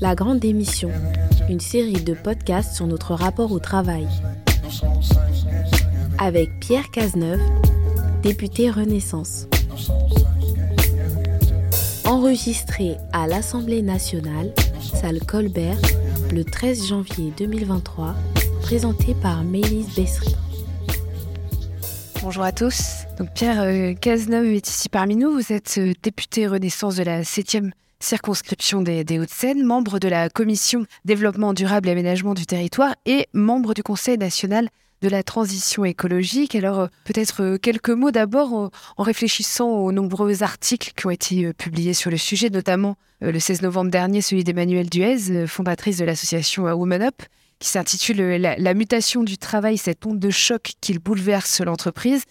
La 0.00 0.14
Grande 0.14 0.38
Démission, 0.38 0.90
une 1.48 1.58
série 1.58 2.04
de 2.04 2.14
podcasts 2.14 2.76
sur 2.76 2.86
notre 2.86 3.14
rapport 3.14 3.50
au 3.50 3.58
travail. 3.58 4.06
Avec 6.18 6.48
Pierre 6.60 6.88
Cazeneuve, 6.92 7.40
député 8.22 8.70
Renaissance. 8.70 9.48
Enregistré 12.04 12.96
à 13.12 13.26
l'Assemblée 13.26 13.82
nationale, 13.82 14.52
salle 14.80 15.18
Colbert, 15.26 15.80
le 16.32 16.44
13 16.44 16.86
janvier 16.86 17.32
2023, 17.36 18.14
présenté 18.62 19.14
par 19.20 19.42
Mélise 19.42 19.92
Bessery. 19.96 20.36
Bonjour 22.22 22.44
à 22.44 22.52
tous. 22.52 23.04
Donc 23.18 23.32
Pierre 23.34 23.62
euh, 23.62 23.94
Cazeneuve 23.94 24.46
est 24.46 24.68
ici 24.68 24.88
parmi 24.88 25.16
nous. 25.16 25.32
Vous 25.32 25.52
êtes 25.52 25.74
euh, 25.78 25.92
député 26.04 26.46
Renaissance 26.46 26.94
de 26.94 27.02
la 27.02 27.22
7e 27.22 27.72
circonscription 28.00 28.82
des, 28.82 29.18
Hauts-de-Seine, 29.18 29.64
membre 29.64 29.98
de 29.98 30.08
la 30.08 30.28
commission 30.28 30.86
développement 31.04 31.52
durable 31.52 31.88
et 31.88 31.92
aménagement 31.92 32.34
du 32.34 32.46
territoire 32.46 32.94
et 33.06 33.26
membre 33.32 33.74
du 33.74 33.82
Conseil 33.82 34.18
national 34.18 34.68
de 35.02 35.08
la 35.08 35.22
transition 35.22 35.84
écologique. 35.84 36.54
Alors 36.54 36.80
euh, 36.80 36.86
peut-être 37.04 37.42
euh, 37.42 37.58
quelques 37.58 37.90
mots 37.90 38.10
d'abord 38.10 38.70
en 38.96 39.02
réfléchissant 39.02 39.68
aux 39.68 39.92
nombreux 39.92 40.42
articles 40.42 40.92
qui 40.96 41.06
ont 41.06 41.10
été 41.10 41.44
euh, 41.44 41.52
publiés 41.52 41.94
sur 41.94 42.10
le 42.10 42.16
sujet, 42.16 42.50
notamment 42.50 42.96
le 43.20 43.38
16 43.38 43.62
novembre 43.62 43.90
dernier 43.90 44.20
celui 44.20 44.44
d'Emmanuel 44.44 44.88
Duez, 44.88 45.46
fondatrice 45.46 45.98
de 45.98 46.04
l'association 46.04 46.64
Woman 46.64 47.02
Up, 47.02 47.22
qui 47.58 47.68
s'intitule 47.68 48.18
la, 48.36 48.74
mutation 48.74 49.24
du 49.24 49.38
travail, 49.38 49.76
cette 49.76 50.06
onde 50.06 50.20
de 50.20 50.30
choc 50.30 50.72
qui 50.80 50.96
bouleverse 50.98 51.60
l'entreprise. 51.60 52.22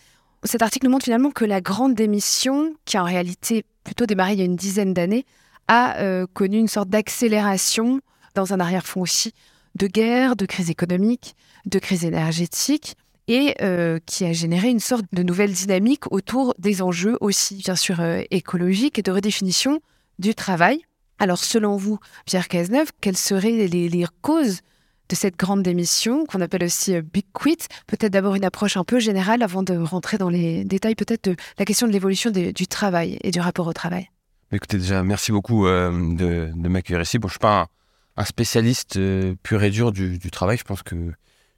Cet 0.45 0.61
article 0.61 0.87
montre 0.87 1.03
finalement 1.03 1.31
que 1.31 1.43
la 1.43 1.59
grande 1.59 1.93
démission, 1.93 2.73
qui 2.85 2.95
a 2.95 3.01
en 3.01 3.05
réalité 3.05 3.65
plutôt 3.83 4.05
démarré 4.05 4.33
il 4.33 4.39
y 4.39 4.41
a 4.41 4.45
une 4.45 4.55
dizaine 4.55 4.93
d'années, 4.93 5.25
a 5.67 5.97
euh, 5.97 6.25
connu 6.33 6.57
une 6.57 6.67
sorte 6.67 6.89
d'accélération 6.89 7.99
dans 8.35 8.53
un 8.53 8.59
arrière-fond 8.59 9.01
aussi 9.01 9.33
de 9.75 9.87
guerre, 9.87 10.35
de 10.35 10.45
crise 10.45 10.69
économique, 10.69 11.35
de 11.65 11.79
crise 11.79 12.05
énergétique, 12.05 12.95
et 13.27 13.55
euh, 13.61 13.99
qui 14.05 14.25
a 14.25 14.31
généré 14.31 14.69
une 14.69 14.79
sorte 14.79 15.05
de 15.11 15.21
nouvelle 15.21 15.51
dynamique 15.51 16.11
autour 16.11 16.55
des 16.57 16.81
enjeux 16.81 17.17
aussi, 17.19 17.55
bien 17.55 17.75
sûr, 17.75 17.99
euh, 17.99 18.21
écologiques 18.31 18.97
et 18.99 19.01
de 19.01 19.11
redéfinition 19.11 19.81
du 20.17 20.33
travail. 20.33 20.81
Alors, 21.19 21.37
selon 21.37 21.75
vous, 21.75 21.99
Pierre 22.25 22.47
Cazeneuve, 22.47 22.91
quelles 23.01 23.17
seraient 23.17 23.67
les, 23.67 24.05
causes 24.21 24.61
de 25.09 25.15
cette 25.15 25.35
grande 25.35 25.63
démission 25.63 26.25
qu'on 26.25 26.41
appelle 26.41 26.63
aussi 26.63 27.01
Big 27.01 27.25
Quit? 27.33 27.57
Peut-être 27.87 28.13
d'abord 28.13 28.35
une 28.35 28.45
approche 28.45 28.77
un 28.77 28.83
peu 28.83 28.99
générale 28.99 29.43
avant 29.43 29.63
de 29.63 29.75
rentrer 29.75 30.17
dans 30.17 30.29
les 30.29 30.63
détails 30.63 30.95
peut-être 30.95 31.25
de 31.25 31.35
la 31.57 31.65
question 31.65 31.87
de 31.87 31.91
l'évolution 31.91 32.31
du 32.31 32.67
travail 32.67 33.17
et 33.23 33.31
du 33.31 33.39
rapport 33.39 33.67
au 33.67 33.73
travail. 33.73 34.09
Écoutez, 34.53 34.77
déjà, 34.77 35.03
merci 35.03 35.33
beaucoup 35.33 35.67
euh, 35.67 35.91
de, 35.91 36.69
m'accueillir 36.69 37.01
ici. 37.01 37.19
Bon, 37.19 37.27
je 37.27 37.33
suis 37.33 37.39
pas 37.39 37.67
un, 38.15 38.23
spécialiste 38.23 38.95
euh, 38.95 39.35
pur 39.43 39.61
et 39.61 39.69
dur 39.69 39.91
du, 39.91 40.19
travail. 40.31 40.57
Je 40.57 40.63
pense 40.63 40.83
que 40.83 40.95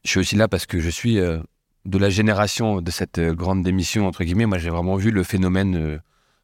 je 0.04 0.10
suis 0.10 0.20
aussi 0.20 0.36
là 0.36 0.48
parce 0.48 0.66
que 0.66 0.80
je 0.80 0.90
suis 0.90 1.20
euh, 1.20 1.38
de 1.86 2.00
la 2.00 2.10
génération 2.10 2.82
de 2.82 2.90
cette 2.90 3.20
grande 3.20 3.62
démission, 3.64 4.08
entre 4.08 4.24
guillemets. 4.24 4.48
Moi, 4.48 4.58
j'ai 4.58 4.72
vraiment 4.72 4.96
vu 4.96 5.12
le 5.12 5.24
phénomène 5.24 6.02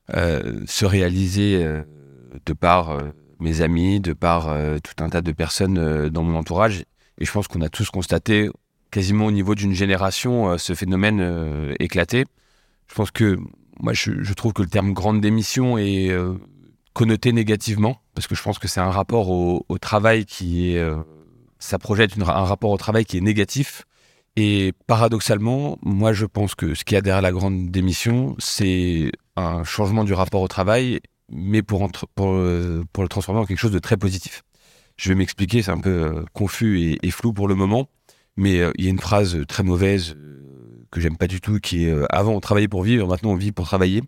se 0.07 0.85
réaliser 0.85 1.65
de 2.45 2.53
par 2.53 3.01
mes 3.39 3.61
amis, 3.61 3.99
de 3.99 4.13
par 4.13 4.55
tout 4.83 5.03
un 5.03 5.09
tas 5.09 5.23
de 5.23 5.31
personnes 5.31 6.09
dans 6.09 6.21
mon 6.21 6.37
entourage. 6.37 6.83
Et 7.17 7.25
je 7.25 7.31
pense 7.31 7.47
qu'on 7.47 7.61
a 7.61 7.69
tous 7.69 7.89
constaté, 7.89 8.49
quasiment 8.91 9.25
au 9.25 9.31
niveau 9.31 9.55
d'une 9.55 9.73
génération, 9.73 10.59
ce 10.59 10.75
phénomène 10.75 11.73
éclater. 11.79 12.25
Je 12.87 12.93
pense 12.93 13.09
que 13.09 13.39
moi, 13.81 13.93
je, 13.93 14.33
trouve 14.33 14.53
que 14.53 14.61
le 14.61 14.67
terme 14.67 14.93
grande 14.93 15.21
démission 15.21 15.77
est 15.77 16.09
euh, 16.09 16.33
connoté 16.93 17.33
négativement, 17.33 18.01
parce 18.13 18.27
que 18.27 18.35
je 18.35 18.41
pense 18.41 18.59
que 18.59 18.67
c'est 18.67 18.79
un 18.79 18.91
rapport 18.91 19.29
au, 19.29 19.77
travail 19.79 20.25
qui 20.25 20.71
est. 20.71 20.79
Euh, 20.79 20.97
ça 21.59 21.79
projette 21.79 22.17
un 22.19 22.23
rapport 22.23 22.71
au 22.71 22.77
travail 22.77 23.05
qui 23.05 23.17
est 23.17 23.21
négatif. 23.21 23.83
Et 24.37 24.73
paradoxalement, 24.87 25.77
moi, 25.81 26.11
je 26.11 26.25
pense 26.25 26.55
que 26.55 26.75
ce 26.75 26.83
qu'il 26.83 26.95
y 26.95 26.97
a 26.97 27.01
derrière 27.01 27.21
la 27.21 27.31
grande 27.31 27.71
démission, 27.71 28.35
c'est 28.37 29.11
un 29.37 29.63
changement 29.63 30.03
du 30.03 30.13
rapport 30.13 30.41
au 30.41 30.47
travail, 30.49 30.99
mais 31.29 31.61
pour, 31.61 31.89
pour, 32.15 32.37
pour, 32.91 33.03
le 33.03 33.09
transformer 33.09 33.39
en 33.39 33.45
quelque 33.45 33.59
chose 33.59 33.71
de 33.71 33.79
très 33.79 33.95
positif. 33.95 34.43
Je 34.97 35.09
vais 35.09 35.15
m'expliquer, 35.15 35.61
c'est 35.61 35.71
un 35.71 35.79
peu 35.79 35.89
euh, 35.89 36.25
confus 36.33 36.97
et, 37.01 37.11
flou 37.11 37.31
pour 37.31 37.47
le 37.47 37.55
moment, 37.55 37.89
mais 38.35 38.57
il 38.77 38.83
y 38.83 38.87
a 38.87 38.91
une 38.91 38.99
phrase 38.99 39.37
très 39.47 39.63
mauvaise 39.63 40.17
que 40.95 41.01
j'aime 41.01 41.17
pas 41.17 41.27
du 41.27 41.41
tout, 41.41 41.59
qui 41.59 41.85
est 41.85 41.91
euh, 41.91 42.05
avant 42.09 42.31
on 42.31 42.39
travaillait 42.39 42.69
pour 42.69 42.81
vivre, 42.81 43.05
maintenant 43.05 43.31
on 43.31 43.35
vit 43.35 43.51
pour 43.51 43.65
travailler. 43.65 44.01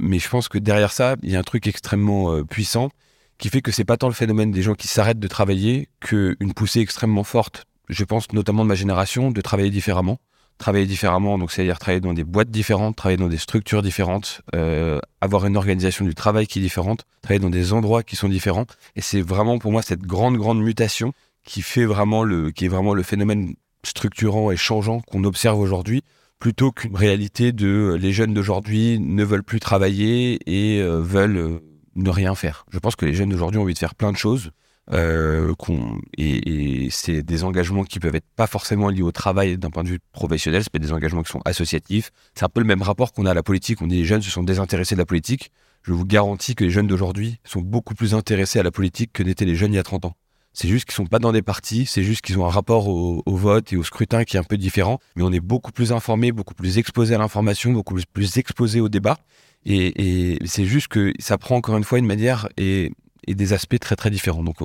Mais 0.00 0.18
je 0.18 0.28
pense 0.30 0.48
que 0.48 0.56
derrière 0.56 0.90
ça, 0.90 1.16
il 1.22 1.30
y 1.30 1.36
a 1.36 1.38
un 1.38 1.42
truc 1.42 1.66
extrêmement 1.66 2.32
euh, 2.32 2.42
puissant 2.42 2.88
qui 3.36 3.50
fait 3.50 3.60
que 3.60 3.70
c'est 3.70 3.84
pas 3.84 3.98
tant 3.98 4.08
le 4.08 4.14
phénomène 4.14 4.50
des 4.50 4.62
gens 4.62 4.74
qui 4.74 4.88
s'arrêtent 4.88 5.18
de 5.18 5.28
travailler 5.28 5.88
qu'une 6.00 6.54
poussée 6.54 6.80
extrêmement 6.80 7.24
forte, 7.24 7.66
je 7.90 8.04
pense 8.04 8.32
notamment 8.32 8.62
de 8.62 8.68
ma 8.68 8.74
génération, 8.74 9.30
de 9.30 9.40
travailler 9.42 9.70
différemment. 9.70 10.18
Travailler 10.58 10.86
différemment, 10.86 11.38
donc 11.38 11.50
c'est-à-dire 11.50 11.78
travailler 11.78 12.00
dans 12.00 12.14
des 12.14 12.24
boîtes 12.24 12.50
différentes, 12.50 12.94
travailler 12.96 13.16
dans 13.16 13.28
des 13.28 13.38
structures 13.38 13.82
différentes, 13.82 14.42
euh, 14.54 15.00
avoir 15.20 15.44
une 15.44 15.56
organisation 15.56 16.04
du 16.04 16.14
travail 16.14 16.46
qui 16.46 16.60
est 16.60 16.62
différente, 16.62 17.04
travailler 17.20 17.40
dans 17.40 17.50
des 17.50 17.72
endroits 17.72 18.02
qui 18.02 18.16
sont 18.16 18.28
différents. 18.28 18.66
Et 18.94 19.00
c'est 19.00 19.22
vraiment 19.22 19.58
pour 19.58 19.72
moi 19.72 19.82
cette 19.82 20.02
grande, 20.02 20.36
grande 20.36 20.62
mutation 20.62 21.12
qui 21.44 21.62
fait 21.62 21.84
vraiment 21.84 22.22
le, 22.22 22.52
qui 22.52 22.66
est 22.66 22.68
vraiment 22.68 22.94
le 22.94 23.02
phénomène 23.02 23.54
structurant 23.82 24.50
et 24.50 24.56
changeant 24.56 25.00
qu'on 25.00 25.24
observe 25.24 25.58
aujourd'hui 25.58 26.04
plutôt 26.42 26.72
qu'une 26.72 26.96
réalité 26.96 27.52
de 27.52 27.68
euh, 27.68 27.96
les 27.96 28.10
jeunes 28.10 28.34
d'aujourd'hui 28.34 28.98
ne 28.98 29.22
veulent 29.22 29.44
plus 29.44 29.60
travailler 29.60 30.40
et 30.46 30.82
euh, 30.82 31.00
veulent 31.00 31.36
euh, 31.36 31.60
ne 31.94 32.10
rien 32.10 32.34
faire. 32.34 32.66
Je 32.72 32.80
pense 32.80 32.96
que 32.96 33.06
les 33.06 33.14
jeunes 33.14 33.28
d'aujourd'hui 33.28 33.60
ont 33.60 33.62
envie 33.62 33.74
de 33.74 33.78
faire 33.78 33.94
plein 33.94 34.10
de 34.10 34.16
choses. 34.16 34.50
et, 34.92 36.88
c'est 36.90 37.22
des 37.22 37.44
engagements 37.44 37.84
qui 37.84 38.00
peuvent 38.00 38.16
être 38.16 38.26
pas 38.34 38.48
forcément 38.48 38.88
liés 38.88 39.02
au 39.02 39.12
travail 39.12 39.56
d'un 39.56 39.70
point 39.70 39.84
de 39.84 39.88
vue 39.88 40.00
professionnel, 40.10 40.64
c'est 40.64 40.76
des 40.80 40.92
engagements 40.92 41.22
qui 41.22 41.30
sont 41.30 41.42
associatifs. 41.44 42.10
C'est 42.34 42.44
un 42.44 42.48
peu 42.48 42.60
le 42.60 42.66
même 42.66 42.82
rapport 42.82 43.12
qu'on 43.12 43.24
a 43.24 43.30
à 43.30 43.34
la 43.34 43.44
politique. 43.44 43.80
On 43.80 43.86
dit 43.86 43.98
les 43.98 44.04
jeunes 44.04 44.22
se 44.22 44.30
sont 44.30 44.42
désintéressés 44.42 44.96
de 44.96 45.00
la 45.00 45.06
politique. 45.06 45.52
Je 45.84 45.92
vous 45.92 46.04
garantis 46.04 46.56
que 46.56 46.64
les 46.64 46.70
jeunes 46.70 46.88
d'aujourd'hui 46.88 47.38
sont 47.44 47.60
beaucoup 47.60 47.94
plus 47.94 48.14
intéressés 48.14 48.58
à 48.58 48.64
la 48.64 48.72
politique 48.72 49.12
que 49.12 49.22
n'étaient 49.22 49.44
les 49.44 49.54
jeunes 49.54 49.74
il 49.74 49.76
y 49.76 49.78
a 49.78 49.84
30 49.84 50.06
ans. 50.06 50.16
C'est 50.54 50.68
juste 50.68 50.84
qu'ils 50.84 50.94
sont 50.94 51.06
pas 51.06 51.18
dans 51.18 51.32
des 51.32 51.40
partis, 51.40 51.86
c'est 51.86 52.02
juste 52.02 52.20
qu'ils 52.20 52.38
ont 52.38 52.46
un 52.46 52.50
rapport 52.50 52.88
au, 52.88 53.22
vote 53.26 53.72
et 53.72 53.76
au 53.76 53.82
scrutin 53.82 54.24
qui 54.24 54.36
est 54.36 54.40
un 54.40 54.44
peu 54.44 54.58
différent. 54.58 54.98
Mais 55.16 55.22
on 55.22 55.32
est 55.32 55.40
beaucoup 55.40 55.72
plus 55.72 55.92
informé, 55.92 56.30
beaucoup 56.30 56.54
plus 56.54 56.76
exposé 56.78 57.14
à 57.14 57.18
l'information, 57.18 57.72
beaucoup 57.72 57.96
plus, 58.12 58.36
exposé 58.36 58.80
au 58.80 58.88
débat. 58.88 59.18
Et, 59.64 60.38
c'est 60.44 60.66
juste 60.66 60.88
que 60.88 61.12
ça 61.18 61.38
prend 61.38 61.56
encore 61.56 61.76
une 61.76 61.84
fois 61.84 61.98
une 61.98 62.06
manière 62.06 62.48
et, 62.58 62.92
des 63.26 63.52
aspects 63.54 63.78
très 63.78 63.96
très 63.96 64.10
différents. 64.10 64.42
Donc 64.42 64.56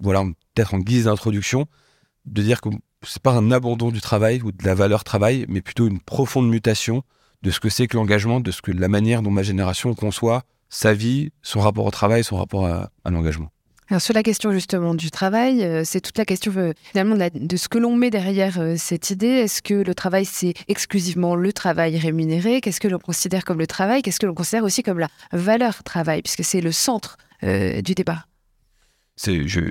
voilà, 0.00 0.24
peut-être 0.54 0.72
en 0.74 0.78
guise 0.78 1.04
d'introduction, 1.04 1.66
de 2.24 2.42
dire 2.42 2.60
que 2.62 2.70
c'est 3.02 3.22
pas 3.22 3.32
un 3.32 3.50
abandon 3.50 3.90
du 3.90 4.00
travail 4.00 4.40
ou 4.42 4.52
de 4.52 4.64
la 4.64 4.74
valeur 4.74 5.04
travail, 5.04 5.44
mais 5.48 5.60
plutôt 5.60 5.86
une 5.86 6.00
profonde 6.00 6.48
mutation 6.48 7.02
de 7.42 7.50
ce 7.50 7.60
que 7.60 7.68
c'est 7.68 7.86
que 7.86 7.96
l'engagement, 7.96 8.40
de 8.40 8.50
ce 8.50 8.62
que 8.62 8.72
la 8.72 8.88
manière 8.88 9.20
dont 9.20 9.30
ma 9.30 9.42
génération 9.42 9.94
conçoit 9.94 10.44
sa 10.70 10.94
vie, 10.94 11.30
son 11.42 11.60
rapport 11.60 11.84
au 11.84 11.90
travail, 11.90 12.24
son 12.24 12.36
rapport 12.36 12.66
à 12.66 13.10
l'engagement. 13.10 13.50
Alors 13.88 14.02
sur 14.02 14.14
la 14.14 14.24
question 14.24 14.50
justement 14.50 14.96
du 14.96 15.12
travail, 15.12 15.62
euh, 15.62 15.82
c'est 15.84 16.00
toute 16.00 16.18
la 16.18 16.24
question 16.24 16.52
euh, 16.56 16.72
finalement 16.90 17.16
de, 17.32 17.56
ce 17.56 17.68
que 17.68 17.78
l'on 17.78 17.94
met 17.94 18.10
derrière 18.10 18.58
euh, 18.58 18.74
cette 18.76 19.10
idée. 19.10 19.28
Est-ce 19.28 19.62
que 19.62 19.74
le 19.74 19.94
travail 19.94 20.24
c'est 20.24 20.54
exclusivement 20.66 21.36
le 21.36 21.52
travail 21.52 21.96
rémunéré? 21.96 22.60
Qu'est-ce 22.60 22.80
que 22.80 22.88
l'on 22.88 22.98
considère 22.98 23.44
comme 23.44 23.60
le 23.60 23.68
travail? 23.68 24.02
Qu'est-ce 24.02 24.18
que 24.18 24.26
l'on 24.26 24.34
considère 24.34 24.64
aussi 24.64 24.82
comme 24.82 24.98
la 24.98 25.08
valeur 25.30 25.84
travail? 25.84 26.22
Puisque 26.22 26.42
c'est 26.42 26.60
le 26.60 26.72
centre 26.72 27.16
du 27.42 27.94
débat. 27.94 28.24
Je, 29.22 29.70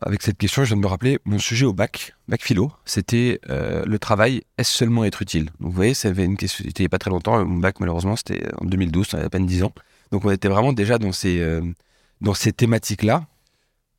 avec 0.00 0.22
cette 0.22 0.38
question, 0.38 0.64
je 0.64 0.68
viens 0.68 0.76
de 0.76 0.82
me 0.82 0.86
rappeler 0.86 1.18
mon 1.26 1.38
sujet 1.38 1.66
au 1.66 1.74
bac, 1.74 2.14
bac 2.28 2.42
philo, 2.42 2.72
c'était 2.86 3.40
le 3.46 3.98
travail, 3.98 4.42
est-ce 4.56 4.72
seulement 4.72 5.04
être 5.04 5.20
utile? 5.20 5.50
Vous 5.60 5.70
voyez, 5.70 5.92
c'était 5.92 6.24
il 6.24 6.72
n'y 6.80 6.86
a 6.86 6.88
pas 6.88 6.98
très 6.98 7.10
longtemps, 7.10 7.44
mon 7.44 7.58
bac 7.58 7.78
malheureusement 7.78 8.16
c'était 8.16 8.42
en 8.58 8.64
2012, 8.64 9.06
ça 9.06 9.18
avait 9.18 9.26
à 9.26 9.30
peine 9.30 9.46
10 9.46 9.64
ans. 9.64 9.72
Donc 10.12 10.24
on 10.24 10.30
était 10.30 10.48
vraiment 10.48 10.72
déjà 10.72 10.98
dans 10.98 11.12
ces 11.12 11.40
dans 12.22 12.34
ces 12.34 12.52
thématiques-là. 12.52 13.26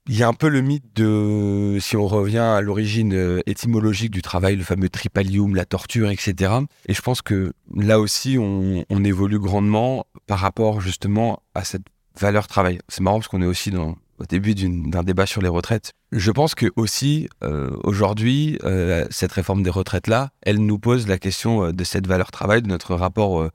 Il 0.10 0.18
y 0.18 0.24
a 0.24 0.28
un 0.28 0.34
peu 0.34 0.50
le 0.50 0.60
mythe 0.60 0.84
de, 0.96 1.78
si 1.80 1.96
on 1.96 2.08
revient 2.08 2.40
à 2.40 2.60
l'origine 2.60 3.14
euh, 3.14 3.40
étymologique 3.46 4.12
du 4.12 4.22
travail, 4.22 4.58
le 4.58 4.64
fameux 4.64 4.90
tripalium, 4.90 5.56
la 5.56 5.64
torture, 5.64 6.10
etc. 6.10 6.56
Et 6.88 6.94
je 6.94 7.02
pense 7.02 7.22
que 7.22 7.54
là 7.74 8.02
aussi, 8.02 8.38
on, 8.38 8.84
évolue 9.04 9.40
grandement 9.40 10.06
par 10.28 10.40
rapport 10.40 10.82
justement 10.82 11.42
à 11.56 11.64
cette 11.64 11.84
valeur 12.20 12.48
travail. 12.48 12.80
C'est 12.90 13.02
marrant 13.02 13.20
parce 13.20 13.30
qu'on 13.30 13.42
est 13.42 13.46
aussi 13.46 13.72
au 13.76 14.26
début 14.26 14.56
d'un 14.56 15.04
débat 15.04 15.26
sur 15.26 15.42
les 15.42 15.48
retraites. 15.48 15.94
Je 16.12 16.32
pense 16.32 16.54
que 16.54 16.68
aussi 16.76 17.30
euh, 17.44 17.72
aujourd'hui, 17.84 18.58
euh, 18.64 19.06
cette 19.10 19.32
réforme 19.32 19.64
des 19.64 19.70
retraites 19.70 20.08
là, 20.08 20.32
elle 20.42 20.58
nous 20.58 20.80
pose 20.80 21.08
la 21.08 21.18
question 21.18 21.72
de 21.72 21.84
cette 21.86 22.08
valeur 22.08 22.32
travail, 22.32 22.62
de 22.62 22.68
notre 22.68 22.96
rapport 22.96 23.50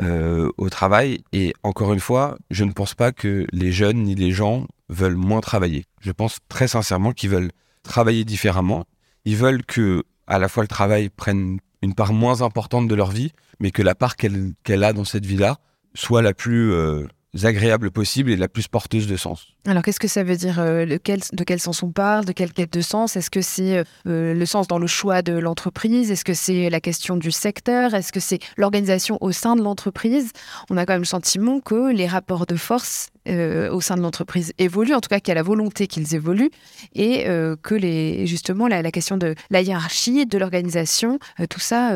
au 0.00 0.70
travail. 0.70 1.22
Et 1.32 1.52
encore 1.62 1.92
une 1.92 2.00
fois, 2.00 2.38
je 2.50 2.64
ne 2.64 2.72
pense 2.72 2.94
pas 2.94 3.12
que 3.12 3.46
les 3.52 3.70
jeunes 3.72 4.02
ni 4.02 4.14
les 4.14 4.32
gens 4.32 4.66
veulent 4.88 5.14
moins 5.16 5.40
travailler. 5.40 5.84
Je 6.00 6.12
pense 6.12 6.38
très 6.48 6.68
sincèrement 6.68 7.12
qu'ils 7.12 7.30
veulent 7.30 7.50
travailler 7.82 8.24
différemment. 8.24 8.84
Ils 9.24 9.36
veulent 9.36 9.64
que 9.64 10.04
à 10.26 10.38
la 10.38 10.48
fois 10.48 10.62
le 10.62 10.68
travail 10.68 11.08
prenne 11.10 11.58
une 11.82 11.94
part 11.94 12.12
moins 12.12 12.42
importante 12.42 12.88
de 12.88 12.94
leur 12.94 13.10
vie, 13.10 13.32
mais 13.58 13.70
que 13.70 13.82
la 13.82 13.94
part 13.94 14.16
qu'elle 14.16 14.84
a 14.84 14.92
dans 14.92 15.04
cette 15.04 15.26
vie-là 15.26 15.58
soit 15.94 16.22
la 16.22 16.34
plus, 16.34 16.72
euh, 16.72 17.06
agréable 17.44 17.90
possible 17.90 18.30
et 18.30 18.36
la 18.36 18.48
plus 18.48 18.68
porteuse 18.68 19.06
de 19.06 19.16
sens. 19.16 19.48
Alors, 19.66 19.82
qu'est-ce 19.82 20.00
que 20.00 20.08
ça 20.08 20.24
veut 20.24 20.36
dire 20.36 20.58
euh, 20.58 20.86
de, 20.86 20.96
quel, 20.96 21.60
sens 21.60 21.82
on 21.82 21.92
parle 21.92 22.24
De 22.24 22.32
quelle 22.32 22.52
quête 22.52 22.72
de 22.72 22.80
sens? 22.80 23.16
Est-ce 23.16 23.30
que 23.30 23.40
c'est 23.40 23.84
euh, 24.06 24.34
le 24.34 24.46
sens 24.46 24.66
dans 24.66 24.78
le 24.78 24.86
choix 24.86 25.22
de 25.22 25.34
l'entreprise? 25.34 26.10
Est-ce 26.10 26.24
que 26.24 26.34
c'est 26.34 26.70
la 26.70 26.80
question 26.80 27.16
du 27.16 27.30
secteur? 27.30 27.94
Est-ce 27.94 28.12
que 28.12 28.20
c'est 28.20 28.40
l'organisation 28.56 29.18
au 29.20 29.32
sein 29.32 29.56
de 29.56 29.62
l'entreprise? 29.62 30.32
On 30.70 30.76
a 30.76 30.86
quand 30.86 30.94
même 30.94 31.02
le 31.02 31.06
sentiment 31.06 31.60
que 31.60 31.92
les 31.92 32.06
rapports 32.06 32.46
de 32.46 32.56
force 32.56 33.10
euh, 33.28 33.70
au 33.70 33.80
sein 33.80 33.96
de 33.96 34.02
l'entreprise 34.02 34.52
évoluent, 34.58 34.94
en 34.94 35.00
tout 35.00 35.08
cas 35.08 35.20
qu'il 35.20 35.28
y 35.28 35.32
a 35.32 35.36
la 35.36 35.42
volonté 35.42 35.86
qu'ils 35.86 36.14
évoluent, 36.14 36.50
et 36.94 37.26
que 37.62 37.74
les, 37.74 38.26
justement 38.26 38.66
la, 38.66 38.90
question 38.90 39.16
de 39.16 39.34
la 39.50 39.60
hiérarchie, 39.60 40.26
de 40.26 40.38
l'organisation, 40.38 41.18
tout 41.48 41.60
ça, 41.60 41.92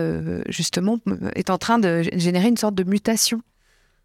justement, 0.48 0.98
est 1.34 1.50
en 1.50 1.58
train 1.58 1.78
de 1.78 2.02
générer 2.12 2.48
une 2.48 2.56
sorte 2.56 2.75
de 2.75 2.84
mutation. 2.84 3.42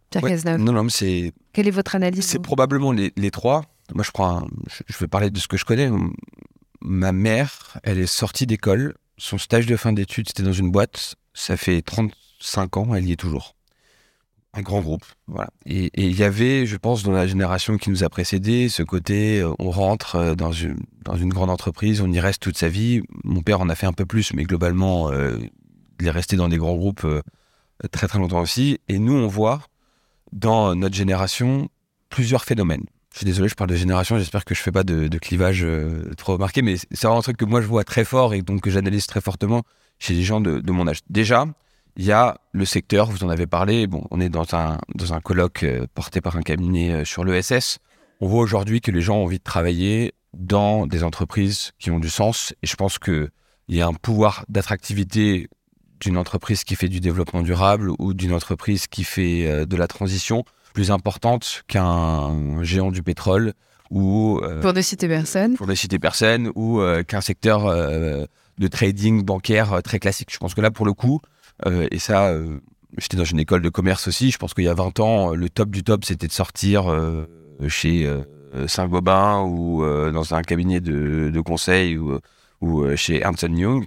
Pierre 0.09 0.59
Non, 0.59 0.73
non, 0.73 0.83
mais 0.83 0.89
c'est. 0.89 1.33
Quelle 1.53 1.67
est 1.67 1.71
votre 1.71 1.95
analyse 1.95 2.25
C'est 2.25 2.39
probablement 2.39 2.91
les, 2.91 3.13
les, 3.15 3.31
trois. 3.31 3.65
Moi, 3.93 4.03
je 4.03 4.11
prends. 4.11 4.47
Je 4.87 4.97
vais 4.97 5.07
parler 5.07 5.29
de 5.29 5.39
ce 5.39 5.47
que 5.47 5.57
je 5.57 5.65
connais. 5.65 5.89
Ma 6.81 7.11
mère, 7.11 7.77
elle 7.83 7.99
est 7.99 8.07
sortie 8.07 8.45
d'école. 8.45 8.95
Son 9.17 9.37
stage 9.37 9.65
de 9.65 9.75
fin 9.75 9.91
d'études, 9.91 10.27
c'était 10.27 10.43
dans 10.43 10.53
une 10.53 10.71
boîte. 10.71 11.15
Ça 11.33 11.57
fait 11.57 11.81
35 11.81 12.77
ans, 12.77 12.95
elle 12.95 13.05
y 13.05 13.11
est 13.11 13.17
toujours. 13.17 13.55
Un 14.53 14.61
grand 14.61 14.81
groupe, 14.81 15.05
voilà. 15.27 15.51
Et 15.67 15.91
il 15.93 16.17
y 16.17 16.23
avait, 16.23 16.65
je 16.65 16.75
pense, 16.75 17.03
dans 17.03 17.11
la 17.11 17.27
génération 17.27 17.77
qui 17.77 17.91
nous 17.91 18.03
a 18.03 18.09
précédés, 18.09 18.67
ce 18.67 18.81
côté, 18.81 19.41
euh, 19.41 19.53
on 19.59 19.69
rentre 19.69 20.15
euh, 20.15 20.33
dans 20.33 20.51
une, 20.51 20.77
dans 21.03 21.15
une 21.15 21.29
grande 21.29 21.51
entreprise, 21.51 22.01
on 22.01 22.11
y 22.11 22.19
reste 22.19 22.41
toute 22.41 22.57
sa 22.57 22.67
vie. 22.67 23.03
Mon 23.23 23.43
père 23.43 23.61
en 23.61 23.69
a 23.69 23.75
fait 23.75 23.85
un 23.85 23.93
peu 23.93 24.07
plus, 24.07 24.33
mais 24.33 24.45
globalement, 24.45 25.11
euh, 25.11 25.37
il 25.99 26.07
est 26.07 26.11
resté 26.11 26.35
dans 26.35 26.49
des 26.49 26.57
grands 26.57 26.75
groupes 26.75 27.05
très 27.91 28.07
très 28.07 28.17
longtemps 28.17 28.41
aussi. 28.41 28.79
Et 28.87 28.97
nous, 28.97 29.13
on 29.13 29.27
voit 29.27 29.61
dans 30.31 30.75
notre 30.75 30.95
génération 30.95 31.69
plusieurs 32.09 32.43
phénomènes. 32.43 32.85
Je 33.13 33.19
suis 33.19 33.25
désolé, 33.25 33.49
je 33.49 33.55
parle 33.55 33.69
de 33.71 33.75
génération, 33.75 34.17
j'espère 34.17 34.45
que 34.45 34.53
je 34.53 34.61
fais 34.61 34.71
pas 34.71 34.83
de, 34.83 35.17
clivage 35.17 35.63
euh, 35.63 36.13
trop 36.15 36.37
marqué, 36.37 36.61
mais 36.61 36.77
c'est 36.77 37.03
vraiment 37.03 37.19
un 37.19 37.23
truc 37.23 37.37
que 37.37 37.45
moi 37.45 37.61
je 37.61 37.67
vois 37.67 37.83
très 37.83 38.05
fort 38.05 38.33
et 38.33 38.41
donc 38.41 38.61
que 38.61 38.69
j'analyse 38.69 39.07
très 39.07 39.21
fortement 39.21 39.63
chez 39.97 40.13
les 40.13 40.23
gens 40.23 40.39
de, 40.41 40.71
mon 40.71 40.87
âge. 40.87 40.99
Déjà, 41.09 41.45
il 41.97 42.05
y 42.05 42.11
a 42.11 42.37
le 42.51 42.65
secteur, 42.65 43.09
vous 43.09 43.23
en 43.23 43.29
avez 43.29 43.47
parlé, 43.47 43.87
bon, 43.87 44.05
on 44.11 44.21
est 44.21 44.29
dans 44.29 44.55
un, 44.55 44.77
dans 44.95 45.13
un 45.13 45.21
colloque 45.21 45.63
euh, 45.63 45.87
porté 45.93 46.21
par 46.21 46.35
un 46.37 46.41
cabinet 46.41 46.91
euh, 46.91 47.05
sur 47.05 47.25
l'ESS. 47.25 47.79
On 48.21 48.27
voit 48.27 48.41
aujourd'hui 48.41 48.79
que 48.79 48.91
les 48.91 49.01
gens 49.01 49.17
ont 49.17 49.23
envie 49.23 49.39
de 49.39 49.43
travailler 49.43 50.13
dans 50.33 50.85
des 50.85 51.03
entreprises 51.03 51.71
qui 51.79 51.89
ont 51.89 51.99
du 51.99 52.09
sens 52.09 52.53
et 52.61 52.67
je 52.67 52.75
pense 52.75 52.99
qu'il 52.99 53.31
y 53.69 53.81
a 53.81 53.87
un 53.87 53.93
pouvoir 53.93 54.45
d'attractivité 54.49 55.49
d'une 55.99 56.17
entreprise 56.17 56.63
qui 56.63 56.75
fait 56.75 56.89
du 56.89 56.99
développement 56.99 57.41
durable 57.41 57.91
ou 57.99 58.13
d'une 58.13 58.33
entreprise 58.33 58.87
qui 58.87 59.03
fait 59.03 59.47
euh, 59.47 59.65
de 59.65 59.75
la 59.75 59.87
transition 59.87 60.43
plus 60.73 60.91
importante 60.91 61.63
qu'un 61.67 62.63
géant 62.63 62.91
du 62.91 63.03
pétrole 63.03 63.53
ou 63.89 64.39
euh, 64.43 64.61
pour 64.61 64.73
ne 64.73 64.81
citer 64.81 65.07
personne 65.07 65.55
pour 65.55 65.67
ne 65.67 65.75
citer 65.75 65.99
personne 65.99 66.51
ou 66.55 66.79
euh, 66.79 67.03
qu'un 67.03 67.21
secteur 67.21 67.65
de 67.65 68.67
trading 68.67 69.23
bancaire 69.23 69.81
très 69.83 69.99
classique. 69.99 70.29
Je 70.31 70.37
pense 70.37 70.53
que 70.53 70.61
là 70.61 70.71
pour 70.71 70.85
le 70.85 70.93
coup 70.93 71.21
et 71.65 71.99
ça 71.99 72.33
j'étais 72.97 73.17
dans 73.17 73.25
une 73.25 73.39
école 73.39 73.61
de 73.61 73.69
commerce 73.69 74.07
aussi, 74.07 74.31
je 74.31 74.37
pense 74.37 74.53
qu'il 74.53 74.63
y 74.63 74.69
a 74.69 74.73
20 74.73 74.99
ans 74.99 75.33
le 75.33 75.49
top 75.49 75.69
du 75.69 75.83
top 75.83 76.05
c'était 76.05 76.27
de 76.27 76.31
sortir 76.31 76.95
chez 77.67 78.09
Saint-Gobain 78.67 79.41
ou 79.41 79.83
dans 80.11 80.33
un 80.33 80.41
cabinet 80.43 80.79
de, 80.79 81.29
de 81.33 81.41
conseil 81.41 81.97
ou, 81.97 82.19
ou 82.61 82.95
chez 82.95 83.21
Ernst 83.21 83.45
Young. 83.49 83.85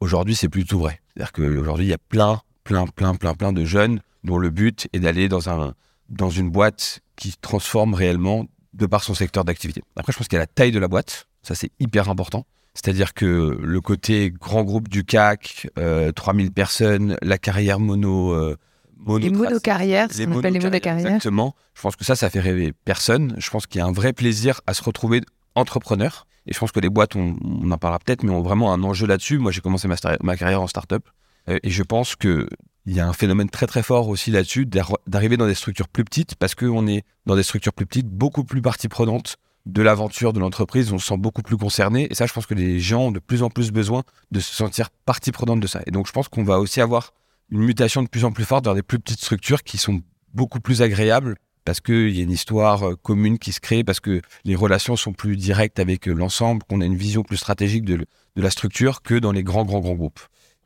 Aujourd'hui, 0.00 0.34
c'est 0.34 0.48
plus 0.48 0.64
tout 0.64 0.78
vrai. 0.78 1.00
C'est-à-dire 1.14 1.32
qu'aujourd'hui, 1.32 1.86
il 1.86 1.90
y 1.90 1.94
a 1.94 1.98
plein, 1.98 2.40
plein, 2.64 2.86
plein, 2.86 3.14
plein, 3.14 3.34
plein 3.34 3.52
de 3.52 3.64
jeunes 3.64 4.00
dont 4.24 4.38
le 4.38 4.50
but 4.50 4.88
est 4.92 5.00
d'aller 5.00 5.28
dans, 5.28 5.48
un, 5.48 5.74
dans 6.08 6.30
une 6.30 6.50
boîte 6.50 7.00
qui 7.16 7.34
transforme 7.40 7.94
réellement 7.94 8.46
de 8.72 8.86
par 8.86 9.04
son 9.04 9.14
secteur 9.14 9.44
d'activité. 9.44 9.82
Après, 9.96 10.12
je 10.12 10.18
pense 10.18 10.26
qu'il 10.26 10.36
y 10.36 10.38
a 10.38 10.42
la 10.42 10.46
taille 10.46 10.72
de 10.72 10.78
la 10.78 10.88
boîte. 10.88 11.28
Ça, 11.42 11.54
c'est 11.54 11.70
hyper 11.78 12.08
important. 12.08 12.46
C'est-à-dire 12.74 13.14
que 13.14 13.56
le 13.62 13.80
côté 13.80 14.32
grand 14.32 14.64
groupe 14.64 14.88
du 14.88 15.04
CAC, 15.04 15.68
3000 16.16 16.46
euh, 16.46 16.50
personnes, 16.50 17.16
la 17.22 17.38
carrière 17.38 17.78
mono. 17.78 18.32
Euh, 18.32 18.56
mono 18.98 19.18
les 19.18 19.30
monocarrières, 19.30 20.12
ce 20.12 20.24
qu'on 20.24 20.38
appelle 20.38 20.54
les 20.54 20.58
monocarrières. 20.58 21.06
Exactement. 21.06 21.54
Je 21.74 21.82
pense 21.82 21.94
que 21.94 22.04
ça, 22.04 22.16
ça 22.16 22.30
fait 22.30 22.40
rêver 22.40 22.72
personne. 22.84 23.36
Je 23.38 23.48
pense 23.50 23.68
qu'il 23.68 23.78
y 23.78 23.82
a 23.82 23.86
un 23.86 23.92
vrai 23.92 24.12
plaisir 24.12 24.60
à 24.66 24.74
se 24.74 24.82
retrouver 24.82 25.20
entrepreneur. 25.54 26.26
Et 26.46 26.52
je 26.52 26.58
pense 26.58 26.72
que 26.72 26.80
les 26.80 26.90
boîtes, 26.90 27.16
on, 27.16 27.36
en 27.70 27.78
parlera 27.78 27.98
peut-être, 27.98 28.22
mais 28.22 28.30
ont 28.30 28.42
vraiment 28.42 28.72
un 28.72 28.82
enjeu 28.82 29.06
là-dessus. 29.06 29.38
Moi, 29.38 29.50
j'ai 29.50 29.60
commencé 29.60 29.88
ma, 29.88 30.36
carrière 30.36 30.60
en 30.60 30.66
start-up. 30.66 31.08
Euh, 31.48 31.58
et 31.62 31.70
je 31.70 31.82
pense 31.82 32.16
qu'il 32.16 32.46
y 32.86 33.00
a 33.00 33.08
un 33.08 33.12
phénomène 33.12 33.50
très 33.50 33.66
très 33.66 33.82
fort 33.82 34.08
aussi 34.08 34.30
là-dessus 34.30 34.66
d'arriver 34.66 35.36
dans 35.36 35.46
des 35.46 35.54
structures 35.54 35.88
plus 35.88 36.04
petites 36.04 36.34
parce 36.36 36.54
qu'on 36.54 36.86
est 36.86 37.04
dans 37.26 37.36
des 37.36 37.42
structures 37.42 37.72
plus 37.72 37.86
petites, 37.86 38.08
beaucoup 38.08 38.44
plus 38.44 38.62
partie 38.62 38.88
prenante 38.88 39.36
de 39.66 39.82
l'aventure 39.82 40.34
de 40.34 40.40
l'entreprise, 40.40 40.92
on 40.92 40.98
se 40.98 41.06
sent 41.06 41.16
beaucoup 41.16 41.42
plus 41.42 41.56
concerné. 41.56 42.06
Et 42.10 42.14
ça, 42.14 42.26
je 42.26 42.32
pense 42.32 42.46
que 42.46 42.54
les 42.54 42.80
gens 42.80 43.04
ont 43.04 43.12
de 43.12 43.18
plus 43.18 43.42
en 43.42 43.48
plus 43.48 43.70
besoin 43.70 44.02
de 44.30 44.40
se 44.40 44.54
sentir 44.54 44.90
partie 45.06 45.32
prenante 45.32 45.60
de 45.60 45.66
ça. 45.66 45.80
Et 45.86 45.90
donc, 45.90 46.06
je 46.06 46.12
pense 46.12 46.28
qu'on 46.28 46.44
va 46.44 46.58
aussi 46.58 46.80
avoir 46.80 47.12
une 47.50 47.62
mutation 47.62 48.02
de 48.02 48.08
plus 48.08 48.24
en 48.24 48.32
plus 48.32 48.44
forte 48.44 48.64
dans 48.64 48.74
des 48.74 48.82
plus 48.82 48.98
petites 48.98 49.20
structures 49.20 49.62
qui 49.62 49.78
sont 49.78 50.02
beaucoup 50.34 50.60
plus 50.60 50.82
agréables 50.82 51.36
parce 51.64 51.80
qu'il 51.80 52.10
y 52.10 52.20
a 52.20 52.22
une 52.22 52.30
histoire 52.30 52.90
euh, 52.90 52.94
commune 52.94 53.38
qui 53.38 53.52
se 53.52 53.60
crée, 53.60 53.84
parce 53.84 54.00
que 54.00 54.20
les 54.44 54.54
relations 54.54 54.96
sont 54.96 55.12
plus 55.12 55.36
directes 55.36 55.78
avec 55.78 56.08
euh, 56.08 56.12
l'ensemble, 56.12 56.62
qu'on 56.64 56.80
a 56.80 56.84
une 56.84 56.96
vision 56.96 57.22
plus 57.22 57.38
stratégique 57.38 57.84
de, 57.84 58.04
la 58.36 58.50
structure 58.50 59.02
que 59.02 59.14
dans 59.14 59.32
les 59.32 59.42
grands, 59.42 59.64
grands, 59.64 59.80
grands 59.80 59.94
groupes. 59.94 60.20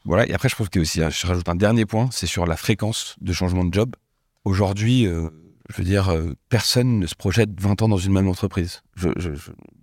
Voilà. 0.05 0.27
Et 0.27 0.33
après, 0.33 0.49
je 0.49 0.56
pense 0.56 0.69
qu'il 0.69 0.81
y 0.81 0.83
a 0.83 1.09
aussi, 1.09 1.19
je 1.21 1.27
rajoute 1.27 1.49
un 1.49 1.55
dernier 1.55 1.85
point, 1.85 2.09
c'est 2.11 2.27
sur 2.27 2.47
la 2.47 2.56
fréquence 2.56 3.17
de 3.21 3.33
changement 3.33 3.65
de 3.65 3.73
job. 3.73 3.95
Aujourd'hui, 4.45 5.06
euh, 5.06 5.29
je 5.69 5.77
veux 5.77 5.85
dire, 5.85 6.11
personne 6.49 6.99
ne 6.99 7.06
se 7.06 7.15
projette 7.15 7.61
20 7.61 7.83
ans 7.83 7.89
dans 7.89 7.99
une 7.99 8.12
même 8.12 8.29
entreprise. 8.29 8.83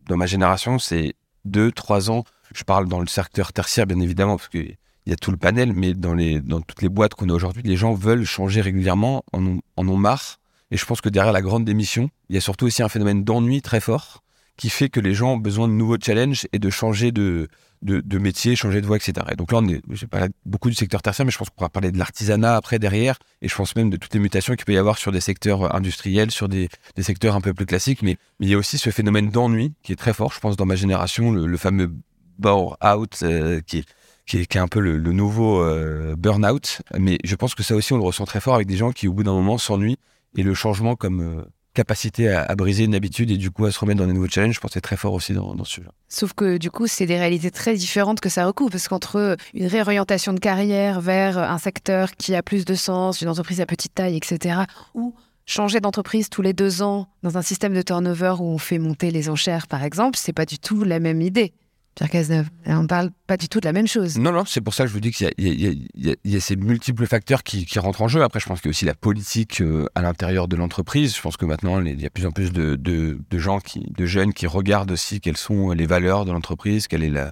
dans 0.08 0.18
ma 0.18 0.26
génération, 0.26 0.80
c'est 0.80 1.14
2, 1.46 1.72
3 1.72 2.10
ans. 2.10 2.24
Je 2.56 2.64
parle 2.64 2.88
dans 2.88 3.00
le 3.00 3.06
secteur 3.06 3.54
tertiaire, 3.54 3.86
bien 3.86 4.00
évidemment, 4.00 4.38
parce 4.38 4.50
qu'il 4.50 4.78
y 5.06 5.14
a 5.14 5.16
tout 5.16 5.30
le 5.30 5.38
panel, 5.38 5.74
mais 5.74 5.94
dans, 5.94 6.16
les, 6.16 6.42
dans 6.42 6.62
toutes 6.62 6.82
les 6.82 6.90
boîtes 6.90 7.14
qu'on 7.14 7.30
a 7.30 7.34
aujourd'hui, 7.34 7.62
les 7.64 7.76
gens 7.76 7.94
veulent 7.94 8.26
changer 8.26 8.62
régulièrement, 8.62 9.24
en 9.32 9.60
en 9.78 9.88
ont 9.88 9.98
marre 9.98 10.40
et 10.72 10.78
je 10.78 10.86
pense 10.86 11.02
que 11.02 11.10
derrière 11.10 11.34
la 11.34 11.42
grande 11.42 11.66
démission, 11.66 12.10
il 12.30 12.36
y 12.36 12.38
a 12.38 12.42
surtout 12.42 12.66
aussi 12.66 12.84
un 12.84 12.90
phénomène 12.90 13.24
d'ennui 13.24 13.62
très 13.62 13.80
fort 13.80 14.24
qui 14.58 14.70
fait 14.70 14.90
que 14.90 15.00
les 15.00 15.14
gens 15.14 15.34
ont 15.34 15.38
besoin 15.38 15.68
de 15.68 15.74
nouveaux 15.74 15.98
challenges 16.02 16.48
et 16.54 16.60
de 16.60 16.70
changer 16.70 17.12
de, 17.12 17.50
de, 17.82 18.18
métier, 18.18 18.56
changer 18.56 18.82
de 18.82 18.88
voie, 18.88 18.98
etc. 18.98 19.14
Et 19.32 19.36
donc 19.36 19.52
là, 19.52 19.60
on 19.62 19.68
est, 19.68 19.82
j'ai 19.92 20.08
parlé 20.08 20.28
beaucoup 20.46 20.70
du 20.70 20.76
secteur 20.76 21.02
tertiaire, 21.02 21.26
mais 21.26 21.32
je 21.32 21.38
pense 21.38 21.50
qu'on 21.50 21.56
pourra 21.56 21.70
parler 21.70 21.92
de 21.92 21.98
l'artisanat 21.98 22.56
après, 22.56 22.80
derrière, 22.80 23.18
et 23.42 23.48
je 23.48 23.56
pense 23.56 23.76
même 23.76 23.90
de 23.90 23.98
toutes 23.98 24.14
les 24.14 24.20
mutations 24.20 24.56
qu'il 24.56 24.66
peut 24.66 24.74
y 24.74 24.78
avoir 24.78 24.98
sur 24.98 25.12
des 25.12 25.20
secteurs 25.20 25.76
industriels, 25.76 26.32
sur 26.32 26.50
des, 26.50 26.70
secteurs 27.00 27.36
un 27.36 27.42
peu 27.42 27.54
plus 27.54 27.66
classiques, 27.66 28.02
mais, 28.02 28.18
il 28.40 28.50
y 28.50 28.54
a 28.54 28.58
aussi 28.58 28.78
ce 28.78 28.90
phénomène 28.90 29.30
d'ennui 29.30 29.74
qui 29.84 29.92
est 29.92 29.98
très 29.98 30.14
fort, 30.14 30.32
je 30.34 30.40
pense, 30.40 30.56
dans 30.56 30.66
ma 30.66 30.76
génération, 30.76 31.32
le, 31.32 31.58
fameux 31.58 31.94
bore-out, 32.40 33.20
euh, 33.24 33.62
qui, 33.62 33.80
est, 33.80 33.86
qui, 34.26 34.38
est, 34.38 34.46
qui, 34.46 34.58
est, 34.58 34.62
un 34.62 34.68
peu 34.68 34.80
le, 34.80 34.98
nouveau 35.12 35.62
euh, 35.62 36.16
burn-out, 36.18 36.82
mais 36.98 37.18
je 37.24 37.36
pense 37.36 37.56
que 37.56 37.64
ça 37.64 37.76
aussi, 37.76 37.94
on 37.94 37.98
le 37.98 38.04
ressent 38.04 38.26
très 38.26 38.40
fort 38.40 38.56
avec 38.56 38.68
des 38.68 38.78
gens 38.78 38.92
qui, 38.92 39.08
au 39.08 39.14
bout 39.14 39.24
d'un 39.24 39.34
moment, 39.34 39.58
s'ennuient 39.58 39.98
et 40.36 40.44
le 40.44 40.54
changement 40.54 40.96
comme 40.96 41.22
euh, 41.22 41.42
capacité 41.74 42.30
à, 42.30 42.56
briser 42.56 42.86
une 42.86 42.96
habitude 42.96 43.30
et 43.30 43.38
du 43.38 43.52
coup 43.52 43.66
à 43.66 43.72
se 43.72 43.80
remettre 43.80 44.00
dans 44.00 44.08
des 44.08 44.14
nouveaux 44.14 44.30
challenges, 44.30 44.56
je 44.56 44.60
pense 44.60 44.70
que 44.70 44.74
c'est 44.76 44.82
très 44.82 44.98
fort 44.98 45.14
aussi 45.14 45.34
dans, 45.34 45.64
ce 45.64 45.72
sujet. 45.72 45.88
Sauf 46.08 46.34
que 46.34 46.58
du 46.58 46.72
coup, 46.72 46.88
c'est 46.88 47.06
des 47.06 47.20
réalités 47.20 47.52
très 47.52 47.76
différentes 47.76 48.22
que 48.22 48.30
ça 48.30 48.48
recoupe, 48.48 48.72
parce 48.72 48.88
qu'entre 48.88 49.38
une 49.54 49.68
réorientation 49.68 50.34
de 50.34 50.40
carrière 50.40 51.02
vers 51.02 51.38
un 51.38 51.58
secteur 51.58 52.12
qui 52.14 52.34
a 52.34 52.42
plus 52.42 52.66
de 52.66 52.76
sens, 52.76 53.22
une 53.22 53.28
entreprise 53.28 53.62
à 53.62 53.66
petite 53.66 53.94
taille, 53.94 54.16
etc., 54.16 54.62
ou 54.94 55.14
changer 55.46 55.80
d'entreprise 55.80 56.30
tous 56.30 56.42
les 56.42 56.54
deux 56.54 56.82
ans 56.82 57.08
dans 57.22 57.38
un 57.38 57.42
système 57.42 57.74
de 57.74 57.82
turnover 57.82 58.36
où 58.40 58.46
on 58.46 58.58
fait 58.58 58.80
monter 58.80 59.12
les 59.12 59.30
enchères, 59.30 59.68
par 59.68 59.84
exemple, 59.84 60.18
c'est 60.18 60.34
pas 60.34 60.46
du 60.46 60.58
tout 60.58 60.84
la 60.84 61.00
même 61.00 61.22
idée. 61.22 61.54
Pierre 61.96 62.10
Cazeneuve. 62.10 62.50
On 62.66 62.84
ne 62.84 62.88
parle 62.88 63.10
pas 63.26 63.38
du 63.38 63.48
tout 63.48 63.62
de 63.62 63.66
la 63.66 63.72
même 63.72 63.88
chose. 63.88 64.18
Non, 64.18 64.34
non, 64.34 64.44
c'est 64.46 64.60
pour 64.60 64.74
ça 64.74 64.84
que 64.84 64.90
je 64.90 64.94
vous 64.94 65.00
dis 65.00 65.12
qu'il 65.12 65.32
y, 65.38 66.36
a 66.36 66.40
ces 66.42 66.56
multiples 66.58 67.08
facteurs 67.08 67.42
qui, 67.42 67.66
rentrent 67.80 68.02
en 68.02 68.10
jeu. 68.10 68.22
Après, 68.22 68.42
je 68.42 68.46
pense 68.46 68.60
qu'il 68.60 68.68
y 68.68 68.70
a 68.70 68.72
aussi 68.72 68.86
la 68.86 68.96
politique 68.96 69.62
euh, 69.62 69.88
à 69.96 70.02
l'intérieur 70.02 70.50
de 70.50 70.58
l'entreprise. 70.58 71.16
Je 71.16 71.22
pense 71.22 71.38
que 71.38 71.46
maintenant, 71.46 71.82
il 71.82 72.00
y 72.02 72.06
a 72.06 72.10
de 72.10 72.14
plus 72.14 72.26
en 72.26 72.32
plus 72.32 72.52
de, 72.52 73.18
gens, 73.34 73.60
de 73.76 74.06
jeunes 74.06 74.34
qui 74.34 74.46
regardent 74.46 74.92
aussi 74.92 75.22
quelles 75.22 75.38
sont 75.38 75.72
les 75.72 75.86
valeurs 75.86 76.26
de 76.26 76.34
l'entreprise, 76.34 76.88
quelle 76.88 77.04
est 77.04 77.10
la, 77.10 77.32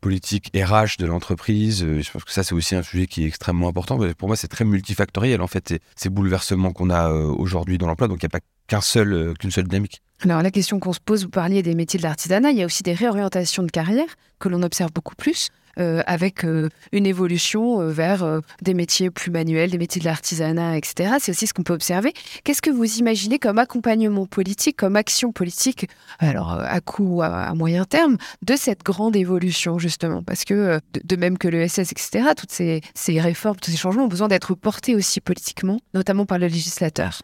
politique 0.00 0.50
RH 0.54 0.98
de 0.98 1.06
l'entreprise. 1.06 1.82
Euh, 1.82 2.02
je 2.02 2.10
pense 2.10 2.24
que 2.24 2.32
ça, 2.32 2.44
c'est 2.44 2.54
aussi 2.54 2.76
un 2.76 2.82
sujet 2.82 3.06
qui 3.06 3.24
est 3.24 3.26
extrêmement 3.26 3.68
important. 3.68 3.98
Pour 4.16 4.28
moi, 4.28 4.36
c'est 4.36 4.48
très 4.48 4.64
multifactoriel, 4.64 5.40
en 5.40 5.48
fait, 5.48 5.74
ces 5.96 6.08
bouleversements 6.08 6.72
qu'on 6.72 6.90
a 6.90 7.10
euh, 7.10 7.24
aujourd'hui 7.24 7.78
dans 7.78 7.88
l'emploi. 7.88 8.06
Donc, 8.06 8.22
il 8.22 8.26
n'y 8.26 8.32
a 8.32 8.38
pas 8.38 8.44
qu'un 8.68 8.80
seul, 8.80 9.34
qu'une 9.40 9.50
seule 9.50 9.66
dynamique. 9.66 10.02
Alors 10.24 10.42
la 10.42 10.50
question 10.50 10.78
qu'on 10.78 10.92
se 10.92 11.00
pose, 11.00 11.24
vous 11.24 11.30
parliez 11.30 11.62
des 11.62 11.74
métiers 11.74 11.98
de 11.98 12.04
l'artisanat, 12.04 12.52
il 12.52 12.58
y 12.58 12.62
a 12.62 12.66
aussi 12.66 12.82
des 12.82 12.94
réorientations 12.94 13.64
de 13.64 13.70
carrière 13.70 14.06
que 14.38 14.48
l'on 14.48 14.62
observe 14.62 14.92
beaucoup 14.92 15.16
plus. 15.16 15.50
Euh, 15.78 16.02
avec 16.06 16.44
euh, 16.44 16.68
une 16.92 17.06
évolution 17.06 17.80
euh, 17.80 17.90
vers 17.90 18.42
des 18.60 18.74
métiers 18.74 19.10
plus 19.10 19.30
manuels, 19.30 19.70
des 19.70 19.78
métiers 19.78 20.00
de 20.00 20.04
l'artisanat, 20.04 20.76
etc. 20.76 21.14
C'est 21.18 21.32
aussi 21.32 21.46
ce 21.46 21.54
qu'on 21.54 21.62
peut 21.62 21.72
observer. 21.72 22.12
Qu'est-ce 22.44 22.60
que 22.60 22.70
vous 22.70 22.98
imaginez 22.98 23.38
comme 23.38 23.56
accompagnement 23.56 24.26
politique, 24.26 24.76
comme 24.76 24.96
action 24.96 25.32
politique, 25.32 25.88
alors 26.18 26.52
à 26.52 26.80
court 26.82 27.10
ou 27.10 27.22
à, 27.22 27.54
moyen 27.54 27.86
terme, 27.86 28.18
de 28.42 28.54
cette 28.54 28.82
grande 28.82 29.16
évolution, 29.16 29.78
justement? 29.78 30.22
Parce 30.22 30.44
que, 30.44 30.78
de, 30.92 31.16
même 31.16 31.38
que 31.38 31.48
le 31.48 31.66
SS, 31.66 31.90
etc., 31.92 32.28
toutes 32.36 32.52
ces 32.52 33.20
réformes, 33.20 33.56
tous 33.56 33.70
ces 33.70 33.78
changements 33.78 34.04
ont 34.04 34.08
besoin 34.08 34.28
d'être 34.28 34.54
portés 34.54 34.94
aussi 34.94 35.22
politiquement, 35.22 35.80
notamment 35.94 36.26
par 36.26 36.38
le 36.38 36.48
législateur. 36.48 37.22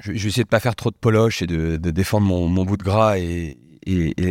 Je, 0.00 0.12
vais 0.12 0.28
essayer 0.28 0.44
de 0.44 0.48
pas 0.48 0.60
faire 0.60 0.76
trop 0.76 0.90
de 0.90 0.96
poloche 0.96 1.42
et 1.42 1.46
de, 1.46 1.76
défendre 1.76 2.26
mon, 2.26 2.64
bout 2.64 2.76
de 2.76 2.84
gras 2.84 3.18
et, 3.18 3.58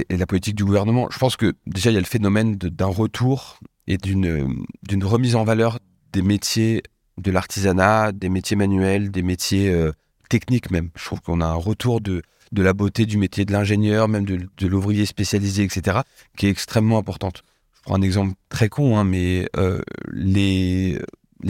la 0.10 0.26
politique 0.26 0.56
du 0.56 0.66
gouvernement. 0.66 1.08
Je 1.12 1.18
pense 1.18 1.36
que 1.36 1.54
déjà, 1.66 1.90
il 1.90 1.96
y 1.96 1.98
a 1.98 2.02
le 2.02 2.06
phénomène 2.06 2.56
d'un 2.56 2.88
retour 2.88 3.60
et 3.88 3.98
d'une 3.98 5.04
remise 5.04 5.36
en 5.36 5.44
valeur 5.44 5.80
des 6.14 6.22
métiers 6.22 6.84
de 7.18 7.32
l'artisanat, 7.32 8.12
des 8.12 8.30
métiers 8.30 8.56
manuels, 8.56 9.10
des 9.10 9.24
métiers 9.24 9.70
euh, 9.70 9.92
techniques 10.30 10.70
même. 10.70 10.92
Je 10.96 11.04
trouve 11.04 11.22
qu'on 11.22 11.42
a 11.42 11.46
un 11.46 11.56
retour 11.56 12.00
de, 12.00 12.22
la 12.56 12.74
beauté 12.74 13.06
du 13.06 13.18
métier 13.18 13.46
de 13.46 13.52
l'ingénieur, 13.52 14.08
même 14.08 14.26
de, 14.26 14.68
l'ouvrier 14.68 15.06
spécialisé, 15.06 15.64
etc., 15.64 16.00
qui 16.38 16.46
est 16.46 16.52
extrêmement 16.52 17.00
importante. 17.00 17.44
Je 17.76 17.82
prends 17.82 17.96
un 17.96 18.02
exemple 18.02 18.36
très 18.50 18.70
con, 18.70 18.98
hein, 18.98 19.04
mais 19.04 19.50
euh, 19.58 19.82
les 20.12 21.00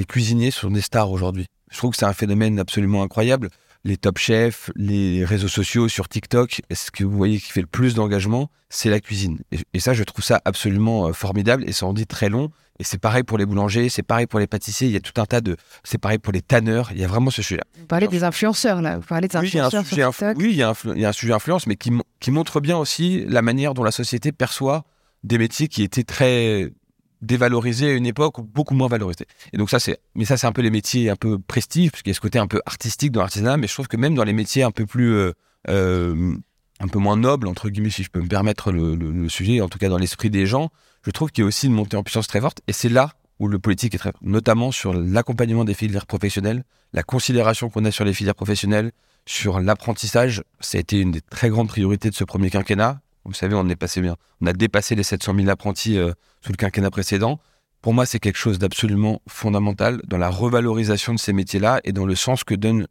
cuisiniers 0.08 0.52
sont 0.52 0.72
des 0.72 0.82
stars 0.82 1.12
aujourd'hui. 1.12 1.48
Je 1.70 1.78
trouve 1.78 1.92
que 1.92 1.98
c'est 1.98 2.06
un 2.06 2.14
phénomène 2.14 2.60
absolument 2.60 3.04
incroyable 3.04 3.50
les 3.84 3.98
top 3.98 4.18
chefs, 4.18 4.72
les 4.76 5.24
réseaux 5.26 5.48
sociaux 5.48 5.88
sur 5.88 6.10
TikTok, 6.10 6.62
ce 6.72 6.92
que 6.92 7.04
vous 7.04 7.16
voyez 7.16 7.40
qui 7.40 7.52
fait 7.52 7.62
le 7.62 7.68
plus 7.68 7.94
d'engagement, 7.96 8.50
c'est 8.70 8.90
la 8.90 9.00
cuisine. 9.00 9.40
Et, 9.74 9.80
ça, 9.80 9.94
je 9.94 10.04
trouve 10.04 10.24
ça 10.24 10.42
absolument 10.46 11.08
euh, 11.08 11.14
formidable 11.14 11.64
et 11.68 11.72
ça 11.72 11.86
en 11.86 11.94
dit 11.94 12.08
très 12.08 12.30
long. 12.30 12.52
Et 12.80 12.84
c'est 12.84 13.00
pareil 13.00 13.24
pour 13.24 13.38
les 13.38 13.46
boulangers, 13.46 13.90
c'est 13.90 14.04
pareil 14.04 14.28
pour 14.28 14.40
les 14.40 14.46
pâtissiers. 14.46 14.88
Il 14.88 14.94
y 14.94 14.98
a 14.98 15.00
tout 15.00 15.20
un 15.20 15.26
tas 15.26 15.42
de. 15.42 15.58
C'est 15.84 15.98
pareil 15.98 16.20
pour 16.20 16.32
les 16.32 16.42
tanneurs. 16.42 16.90
Il 16.92 17.00
y 17.00 17.04
a 17.04 17.08
vraiment 17.08 17.32
ce 17.32 17.42
sujet-là. 17.42 17.64
Vous 17.80 17.88
parlez 17.88 18.08
des 18.08 18.24
influenceurs, 18.24 18.82
là. 18.82 18.98
Vous 18.98 19.08
parlez 19.08 19.28
des 19.28 19.36
influenceurs. 19.36 19.84
Oui, 19.84 19.90
il 19.92 19.98
y 19.98 20.04
a 20.04 20.08
un 20.08 20.14
sujet, 20.14 20.34
oui, 20.38 20.52
il 20.96 21.02
y 21.02 21.06
a 21.06 21.10
un, 21.10 21.14
sujet 21.14 21.34
influence, 21.34 21.66
mais 21.66 21.76
qui, 21.76 21.92
qui 22.20 22.30
montre 22.30 22.60
bien 22.60 22.78
aussi 22.78 23.26
la 23.28 23.42
manière 23.42 23.74
dont 23.74 23.84
la 23.84 23.92
société 23.92 24.32
perçoit 24.32 24.86
des 25.24 25.40
métiers 25.40 25.68
qui 25.68 25.82
étaient 25.82 26.04
très 26.04 26.72
dévalorisé 27.22 27.92
à 27.92 27.94
une 27.94 28.06
époque 28.06 28.42
beaucoup 28.42 28.74
moins 28.74 28.88
valorisé. 28.88 29.26
Et 29.54 29.58
donc 29.58 29.70
ça 29.70 29.80
c'est 29.80 30.00
mais 30.16 30.26
ça 30.26 30.38
c'est 30.38 30.48
un 30.48 30.52
peu 30.52 30.62
les 30.62 30.70
métiers 30.70 31.10
un 31.10 31.16
peu 31.16 31.40
prestige 31.40 31.92
parce 31.92 32.04
qu'il 32.04 32.12
y 32.12 32.14
a 32.14 32.16
ce 32.16 32.22
côté 32.22 32.40
un 32.40 32.48
peu 32.48 32.62
artistique 32.66 33.12
dans 33.12 33.22
l'artisanat 33.22 33.58
mais 33.58 33.68
je 33.68 33.74
trouve 33.74 33.88
que 33.88 33.98
même 33.98 34.16
dans 34.16 34.24
les 34.24 34.34
métiers 34.34 34.64
un 34.64 34.72
peu 34.72 34.86
plus 34.86 35.14
euh, 35.14 35.34
euh, 35.70 36.36
un 36.80 36.88
peu 36.88 37.00
moins 37.00 37.18
nobles 37.18 37.48
entre 37.48 37.70
guillemets 37.70 37.90
si 37.90 38.04
je 38.04 38.10
peux 38.10 38.22
me 38.22 38.28
permettre 38.28 38.72
le, 38.72 39.30
sujet 39.30 39.62
en 39.62 39.70
tout 39.70 39.80
cas 39.80 39.90
dans 39.90 39.98
l'esprit 39.98 40.30
des 40.30 40.46
gens, 40.46 40.70
je 41.04 41.12
trouve 41.12 41.32
qu'il 41.32 41.44
y 41.44 41.46
a 41.46 41.48
aussi 41.48 41.68
une 41.68 41.74
montée 41.74 41.98
en 41.98 42.04
puissance 42.04 42.28
très 42.28 42.42
forte. 42.42 42.62
Et 42.68 42.74
c'est 42.74 42.90
là 42.90 43.14
où 43.40 43.48
le 43.48 43.60
politique 43.60 43.94
est 43.96 44.00
très 44.00 44.14
notamment 44.22 44.72
sur 44.72 44.94
l'accompagnement 44.94 45.64
des 45.64 45.74
filières 45.74 46.06
professionnelles, 46.08 46.64
la 46.94 47.04
considération 47.04 47.70
qu'on 47.70 47.86
a 47.86 47.92
sur 47.92 48.06
les 48.06 48.14
filières 48.14 48.36
professionnelles, 48.36 48.92
sur 49.26 49.60
l'apprentissage, 49.60 50.44
ça 50.60 50.78
a 50.78 50.82
été 50.82 51.00
une 51.00 51.12
des 51.12 51.22
très 51.22 51.50
grandes 51.50 51.68
priorités 51.68 52.10
de 52.10 52.16
ce 52.16 52.24
premier 52.24 52.50
quinquennat 52.50 53.02
vous 53.28 53.34
savez, 53.34 53.56
on 53.56 53.68
est 53.68 53.76
passé 53.76 54.02
bien. 54.02 54.16
On 54.42 54.48
a 54.48 54.54
dépassé 54.54 54.96
les 54.96 55.04
700 55.04 55.36
000 55.36 55.50
apprentis 55.50 55.98
euh, 55.98 56.14
sous 56.42 56.52
le 56.52 56.58
quinquennat 56.58 56.90
précédent. 56.90 57.40
Pour 57.82 57.94
moi, 57.94 58.06
c'est 58.06 58.20
quelque 58.20 58.38
chose 58.38 58.58
d'absolument 58.58 59.22
fondamental 59.28 60.02
dans 60.08 60.18
la 60.18 60.30
revalorisation 60.30 61.14
de 61.14 61.20
ces 61.20 61.34
métiers-là 61.34 61.82
et 61.84 61.92
dans 61.92 62.06
le 62.06 62.16
sens 62.16 62.44
que 62.44 62.56
donne 62.56 62.88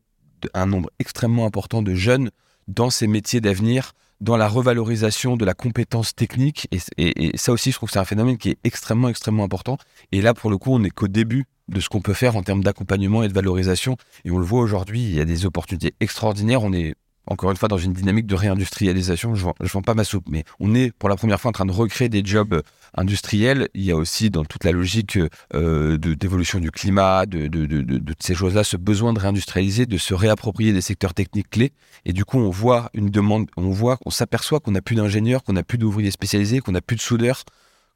un 0.54 0.66
nombre 0.66 0.90
extrêmement 0.98 1.46
important 1.46 1.82
de 1.82 1.94
jeunes 1.94 2.30
dans 2.68 2.90
ces 2.90 3.06
métiers 3.06 3.40
d'avenir, 3.40 3.92
dans 4.20 4.36
la 4.36 4.48
revalorisation 4.48 5.36
de 5.36 5.44
la 5.44 5.54
compétence 5.54 6.14
technique. 6.14 6.68
Et, 6.98 7.36
ça 7.36 7.52
aussi, 7.52 7.70
je 7.70 7.76
trouve 7.76 7.88
que 7.88 7.94
c'est 7.94 7.98
un 7.98 8.04
phénomène 8.04 8.36
qui 8.36 8.50
est 8.50 8.58
extrêmement, 8.62 9.08
extrêmement 9.08 9.44
important. 9.44 9.78
Et 10.12 10.20
là, 10.20 10.34
pour 10.34 10.50
le 10.50 10.58
coup, 10.58 10.72
on 10.72 10.80
n'est 10.80 10.90
qu'au 10.90 11.08
début 11.08 11.46
de 11.68 11.80
ce 11.80 11.88
qu'on 11.88 12.00
peut 12.00 12.14
faire 12.14 12.36
en 12.36 12.42
termes 12.42 12.62
d'accompagnement 12.62 13.22
et 13.22 13.28
de 13.28 13.32
valorisation. 13.32 13.96
Et 14.24 14.30
on 14.30 14.38
le 14.38 14.44
voit 14.44 14.60
aujourd'hui, 14.60 15.02
il 15.02 15.14
y 15.14 15.20
a 15.20 15.24
des 15.24 15.46
opportunités 15.46 15.94
extraordinaires. 16.00 16.62
On 16.62 16.72
est 16.72 16.94
encore 17.26 17.50
une 17.50 17.56
fois, 17.56 17.68
dans 17.68 17.78
une 17.78 17.92
dynamique 17.92 18.26
de 18.26 18.34
réindustrialisation, 18.34 19.34
je 19.34 19.46
ne 19.46 19.68
vends, 19.68 19.82
pas 19.82 19.94
ma 19.94 20.04
soupe, 20.04 20.26
mais 20.28 20.44
on 20.60 20.74
est 20.74 20.92
pour 20.92 21.08
la 21.08 21.16
première 21.16 21.40
fois 21.40 21.48
en 21.48 21.52
train 21.52 21.66
de 21.66 21.72
recréer 21.72 22.08
des 22.08 22.24
jobs 22.24 22.54
euh, 22.54 22.62
industriels. 22.94 23.68
Il 23.74 23.82
y 23.82 23.90
a 23.90 23.96
aussi 23.96 24.30
dans 24.30 24.44
toute 24.44 24.64
la 24.64 24.72
logique 24.72 25.18
euh, 25.54 25.98
d'évolution 25.98 26.60
du 26.60 26.70
climat, 26.70 27.26
de, 27.26 27.50
ces 28.20 28.34
choses-là, 28.34 28.62
ce 28.62 28.76
besoin 28.76 29.12
de 29.12 29.18
réindustrialiser, 29.18 29.86
de 29.86 29.98
se 29.98 30.14
réapproprier 30.14 30.72
des 30.72 30.80
secteurs 30.80 31.14
techniques 31.14 31.50
clés. 31.50 31.72
Et 32.04 32.12
du 32.12 32.24
coup, 32.24 32.38
on 32.38 32.50
voit 32.50 32.90
une 32.94 33.10
demande, 33.10 33.48
on 33.56 33.70
voit, 33.70 33.98
on 34.06 34.10
s'aperçoit 34.10 34.60
qu'on 34.60 34.72
n'a 34.72 34.82
plus 34.82 34.94
d'ingénieurs, 34.94 35.42
qu'on 35.42 35.54
n'a 35.54 35.64
plus 35.64 35.78
d'ouvriers 35.78 36.12
spécialisés, 36.12 36.60
qu'on 36.60 36.72
n'a 36.72 36.80
plus 36.80 36.96
de 36.96 37.02
soudeurs 37.02 37.42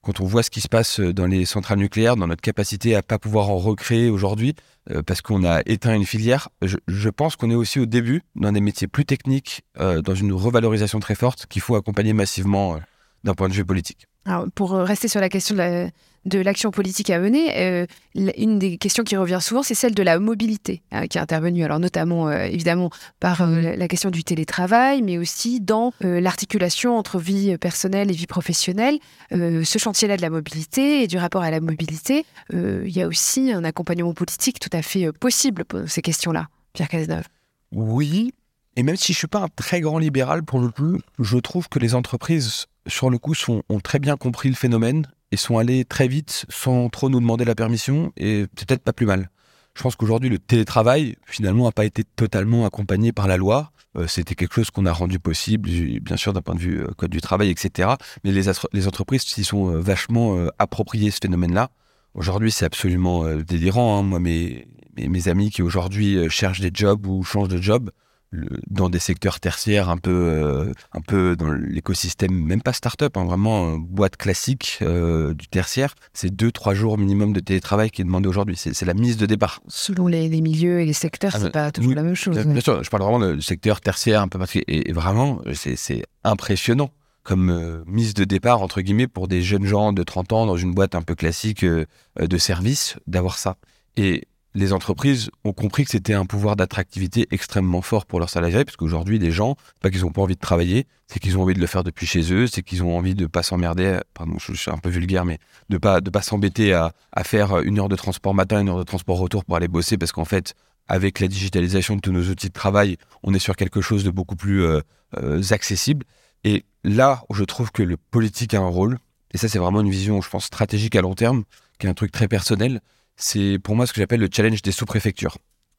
quand 0.02 0.20
on 0.20 0.24
voit 0.24 0.42
ce 0.42 0.50
qui 0.50 0.60
se 0.60 0.68
passe 0.68 1.00
euh, 1.00 1.12
dans 1.12 1.26
les 1.26 1.44
centrales 1.44 1.78
nucléaires, 1.78 2.16
dans 2.16 2.26
notre 2.26 2.40
capacité 2.40 2.94
à 2.94 3.02
pas 3.02 3.18
pouvoir 3.18 3.50
en 3.50 3.58
recréer 3.58 4.08
aujourd'hui, 4.08 4.54
euh, 4.90 5.02
parce 5.02 5.20
qu'on 5.20 5.44
a 5.44 5.60
éteint 5.66 5.94
une 5.94 6.06
filière, 6.06 6.48
je, 6.62 7.08
pense 7.10 7.36
qu'on 7.36 7.50
est 7.50 7.54
aussi 7.54 7.80
au 7.80 7.86
début 7.86 8.22
dans 8.34 8.52
des 8.52 8.60
métiers 8.60 8.88
plus 8.88 9.04
techniques, 9.04 9.62
euh, 9.78 10.00
dans 10.00 10.14
une 10.14 10.32
revalorisation 10.32 11.00
très 11.00 11.14
forte 11.14 11.46
qu'il 11.46 11.62
faut 11.62 11.76
accompagner 11.76 12.12
massivement 12.12 12.78
d'un 13.24 13.34
point 13.34 13.48
de 13.48 13.54
vue 13.54 13.64
politique. 13.64 14.06
Alors, 14.26 14.46
pour 14.54 14.72
rester 14.72 15.08
sur 15.08 15.20
la 15.20 15.28
question 15.28 15.54
de 15.54 15.60
la, 15.60 15.90
de 16.26 16.38
l'action 16.38 16.70
politique 16.70 17.10
à 17.10 17.18
mener, 17.18 17.56
euh, 17.56 17.86
une 18.14 18.58
des 18.58 18.76
questions 18.76 19.04
qui 19.04 19.16
revient 19.16 19.38
souvent, 19.40 19.62
c'est 19.62 19.74
celle 19.74 19.94
de 19.94 20.02
la 20.02 20.18
mobilité, 20.18 20.82
hein, 20.92 21.06
qui 21.06 21.18
est 21.18 21.20
intervenue, 21.20 21.64
alors 21.64 21.78
notamment 21.78 22.28
euh, 22.28 22.44
évidemment 22.44 22.90
par 23.20 23.42
euh, 23.42 23.74
la 23.76 23.88
question 23.88 24.10
du 24.10 24.22
télétravail, 24.22 25.02
mais 25.02 25.18
aussi 25.18 25.60
dans 25.60 25.92
l'articulation 26.00 26.96
entre 26.96 27.18
vie 27.18 27.56
personnelle 27.58 28.10
et 28.10 28.14
vie 28.14 28.26
professionnelle. 28.26 28.98
ce 29.30 29.78
chantier-là 29.78 30.16
de 30.16 30.22
la 30.22 30.30
mobilité 30.30 31.02
et 31.02 31.06
du 31.06 31.18
rapport 31.18 31.42
à 31.42 31.50
la 31.50 31.60
mobilité, 31.60 32.24
il 32.52 32.88
y 32.88 33.02
a 33.02 33.06
aussi 33.06 33.52
un 33.52 33.64
accompagnement 33.64 34.14
politique 34.14 34.60
tout 34.60 34.70
à 34.72 34.82
fait 34.82 35.12
possible 35.12 35.64
pour 35.64 35.80
ces 35.86 36.02
questions-là. 36.02 36.48
Pierre 36.72 36.88
Cazeneuve. 36.88 37.24
Oui, 37.72 38.32
et 38.76 38.82
même 38.82 38.96
si 38.96 39.12
je 39.12 39.18
suis 39.18 39.26
pas 39.26 39.40
un 39.40 39.48
très 39.48 39.80
grand 39.80 39.98
libéral 39.98 40.42
pour 40.42 40.60
le 40.60 40.68
coup, 40.68 40.98
je 41.18 41.38
trouve 41.38 41.68
que 41.68 41.78
les 41.78 41.94
entreprises 41.94 42.66
sur 42.86 43.10
le 43.10 43.18
coup 43.18 43.34
ont 43.48 43.80
très 43.80 43.98
bien 43.98 44.16
compris 44.16 44.48
le 44.48 44.54
phénomène 44.54 45.06
et 45.32 45.36
sont 45.36 45.58
allés 45.58 45.84
très 45.84 46.08
vite 46.08 46.44
sans 46.48 46.88
trop 46.88 47.08
nous 47.08 47.20
demander 47.20 47.44
la 47.44 47.54
permission 47.54 48.12
et 48.16 48.46
c'est 48.56 48.68
peut-être 48.68 48.82
pas 48.82 48.92
plus 48.92 49.06
mal. 49.06 49.30
Je 49.74 49.82
pense 49.82 49.96
qu'aujourd'hui, 49.96 50.28
le 50.28 50.38
télétravail, 50.38 51.16
finalement, 51.26 51.64
n'a 51.64 51.72
pas 51.72 51.84
été 51.84 52.04
totalement 52.04 52.66
accompagné 52.66 53.12
par 53.12 53.28
la 53.28 53.36
loi. 53.36 53.72
Euh, 53.96 54.06
c'était 54.06 54.34
quelque 54.34 54.54
chose 54.54 54.70
qu'on 54.70 54.86
a 54.86 54.92
rendu 54.92 55.18
possible, 55.18 55.70
bien 56.00 56.16
sûr, 56.16 56.32
d'un 56.32 56.42
point 56.42 56.54
de 56.54 56.60
vue 56.60 56.82
euh, 56.82 56.88
code 56.96 57.10
du 57.10 57.20
travail, 57.20 57.50
etc. 57.50 57.90
Mais 58.24 58.32
les, 58.32 58.42
les 58.72 58.88
entreprises 58.88 59.22
s'y 59.22 59.44
sont 59.44 59.70
euh, 59.70 59.80
vachement 59.80 60.36
appropriées 60.58 61.10
ce 61.10 61.18
phénomène-là. 61.22 61.70
Aujourd'hui, 62.14 62.50
c'est 62.50 62.64
absolument 62.64 63.24
délirant. 63.36 63.98
Hein. 63.98 64.02
Moi, 64.02 64.20
mes, 64.20 64.66
mes, 64.96 65.08
mes, 65.08 65.28
amis 65.28 65.50
qui 65.50 65.62
aujourd'hui 65.62 66.28
cherchent 66.28 66.60
des 66.60 66.72
jobs 66.74 67.06
ou 67.06 67.22
changent 67.22 67.48
de 67.48 67.62
job, 67.62 67.90
dans 68.32 68.88
des 68.88 69.00
secteurs 69.00 69.40
tertiaires 69.40 69.88
un 69.88 69.96
peu 69.96 70.10
euh, 70.10 70.72
un 70.92 71.00
peu 71.00 71.34
dans 71.34 71.50
l'écosystème 71.50 72.32
même 72.32 72.62
pas 72.62 72.72
start-up 72.72 73.16
hein, 73.16 73.24
vraiment 73.24 73.76
boîte 73.76 74.16
classique 74.16 74.78
euh, 74.82 75.34
du 75.34 75.48
tertiaire. 75.48 75.94
C'est 76.12 76.30
deux 76.30 76.52
trois 76.52 76.74
jours 76.74 76.96
minimum 76.96 77.32
de 77.32 77.40
télétravail 77.40 77.90
qui 77.90 78.02
est 78.02 78.04
demandé 78.04 78.28
aujourd'hui. 78.28 78.56
C'est 78.56 78.84
la 78.84 78.94
mise 78.94 79.16
de 79.16 79.26
départ. 79.26 79.60
Selon 79.66 80.06
les, 80.06 80.28
milieux 80.40 80.80
et 80.80 80.86
les 80.86 80.92
secteurs 80.92 81.32
ah, 81.34 81.40
c'est 81.40 81.50
pas 81.50 81.72
toujours 81.72 81.94
la 81.94 82.02
même 82.02 82.14
chose 82.14 82.38
bien, 82.38 82.60
sûr 82.60 82.82
je 82.82 82.88
parle 82.88 83.02
vraiment 83.02 83.34
du 83.34 83.42
secteur 83.42 83.80
tertiaire 83.80 84.22
un 84.22 84.28
peu 84.28 84.38
particulier 84.38 84.82
et, 84.86 84.92
vraiment 84.92 85.40
c'est 85.54 86.04
impressionnant 86.24 86.90
comme 87.24 87.50
euh, 87.50 87.82
mise 87.86 88.14
de 88.14 88.24
départ 88.24 88.62
entre 88.62 88.80
guillemets 88.80 89.08
pour 89.08 89.28
des 89.28 89.42
jeunes 89.42 89.66
gens 89.66 89.92
de 89.92 90.02
30 90.02 90.32
ans 90.32 90.46
dans 90.46 90.56
une 90.56 90.72
boîte 90.72 90.94
un 90.94 91.02
peu 91.02 91.14
classique 91.14 91.64
de 91.64 92.38
service 92.38 92.96
d'avoir 93.06 93.38
ça. 93.38 93.56
Et 93.96 94.28
les 94.54 94.72
entreprises 94.72 95.30
ont 95.44 95.52
compris 95.52 95.84
que 95.84 95.90
c'était 95.90 96.14
un 96.14 96.26
pouvoir 96.26 96.56
d'attractivité 96.56 97.28
extrêmement 97.30 97.82
fort 97.82 98.06
pour 98.06 98.18
leurs 98.18 98.30
salariés, 98.30 98.64
parce 98.64 98.76
qu'aujourd'hui, 98.76 99.18
les 99.18 99.30
gens, 99.30 99.56
pas 99.80 99.90
qu'ils 99.90 100.02
n'ont 100.02 100.10
pas 100.10 100.22
envie 100.22 100.34
de 100.34 100.40
travailler, 100.40 100.86
c'est 101.06 101.20
qu'ils 101.20 101.38
ont 101.38 101.42
envie 101.42 101.54
de 101.54 101.60
le 101.60 101.66
faire 101.66 101.84
depuis 101.84 102.06
chez 102.06 102.32
eux, 102.32 102.46
c'est 102.46 102.62
qu'ils 102.62 102.82
ont 102.82 102.96
envie 102.96 103.14
de 103.14 103.26
pas 103.26 103.42
s'emmerder, 103.42 104.00
pardon, 104.14 104.36
je, 104.38 104.52
suis 104.54 104.70
un 104.70 104.78
peu 104.78 104.88
vulgaire, 104.88 105.24
mais 105.24 105.38
de 105.68 105.78
pas 105.78 106.00
de 106.00 106.10
pas 106.10 106.22
s'embêter 106.22 106.72
à, 106.72 106.92
faire 107.24 107.60
une 107.60 107.78
heure 107.78 107.88
de 107.88 107.96
transport 107.96 108.34
matin, 108.34 108.60
une 108.60 108.68
heure 108.68 108.78
de 108.78 108.84
transport 108.84 109.18
retour 109.18 109.44
pour 109.44 109.56
aller 109.56 109.68
bosser, 109.68 109.96
parce 109.98 110.12
qu'en 110.12 110.24
fait, 110.24 110.54
avec 110.88 111.20
la 111.20 111.28
digitalisation 111.28 111.94
de 111.96 112.00
tous 112.00 112.12
nos 112.12 112.24
outils 112.24 112.48
de 112.48 112.52
travail, 112.52 112.96
on 113.22 113.32
est 113.34 113.38
sur 113.38 113.54
quelque 113.54 113.80
chose 113.80 114.02
de 114.02 114.10
beaucoup 114.10 114.36
plus 114.36 114.64
euh, 114.64 114.80
euh, 115.18 115.42
accessible. 115.50 116.04
Et 116.42 116.64
là 116.82 117.22
je 117.32 117.44
trouve 117.44 117.70
que 117.70 117.82
le 117.82 117.96
politique 117.96 118.54
a 118.54 118.58
un 118.58 118.66
rôle, 118.66 118.98
et 119.32 119.38
ça 119.38 119.48
c'est 119.48 119.60
vraiment 119.60 119.80
une 119.80 119.90
vision, 119.90 120.20
je 120.20 120.28
pense, 120.28 120.46
stratégique 120.46 120.96
à 120.96 121.02
long 121.02 121.14
terme, 121.14 121.44
qui 121.78 121.86
est 121.86 121.90
un 121.90 121.94
truc 121.94 122.10
très 122.10 122.26
personnel, 122.26 122.80
c'est 123.20 123.58
pour 123.58 123.76
moi 123.76 123.86
ce 123.86 123.92
que 123.92 124.00
j'appelle 124.00 124.20
le 124.20 124.28
challenge 124.32 124.62
des 124.62 124.72
sous-préfectures. 124.72 125.36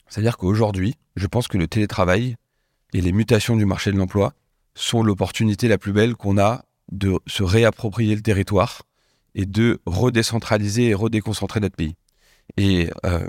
C'est-à-dire 0.07 0.37
qu'aujourd'hui, 0.37 0.95
je 1.15 1.25
pense 1.27 1.47
que 1.47 1.57
le 1.57 1.67
télétravail 1.67 2.35
et 2.93 3.01
les 3.01 3.11
mutations 3.11 3.55
du 3.55 3.65
marché 3.65 3.91
de 3.91 3.97
l'emploi 3.97 4.33
sont 4.75 5.03
l'opportunité 5.03 5.67
la 5.67 5.77
plus 5.77 5.91
belle 5.91 6.15
qu'on 6.15 6.37
a 6.37 6.65
de 6.91 7.19
se 7.25 7.43
réapproprier 7.43 8.15
le 8.15 8.21
territoire 8.21 8.83
et 9.33 9.45
de 9.45 9.79
redécentraliser 9.85 10.89
et 10.89 10.93
redéconcentrer 10.93 11.59
notre 11.59 11.75
pays. 11.75 11.95
Et 12.57 12.89
euh, 13.05 13.27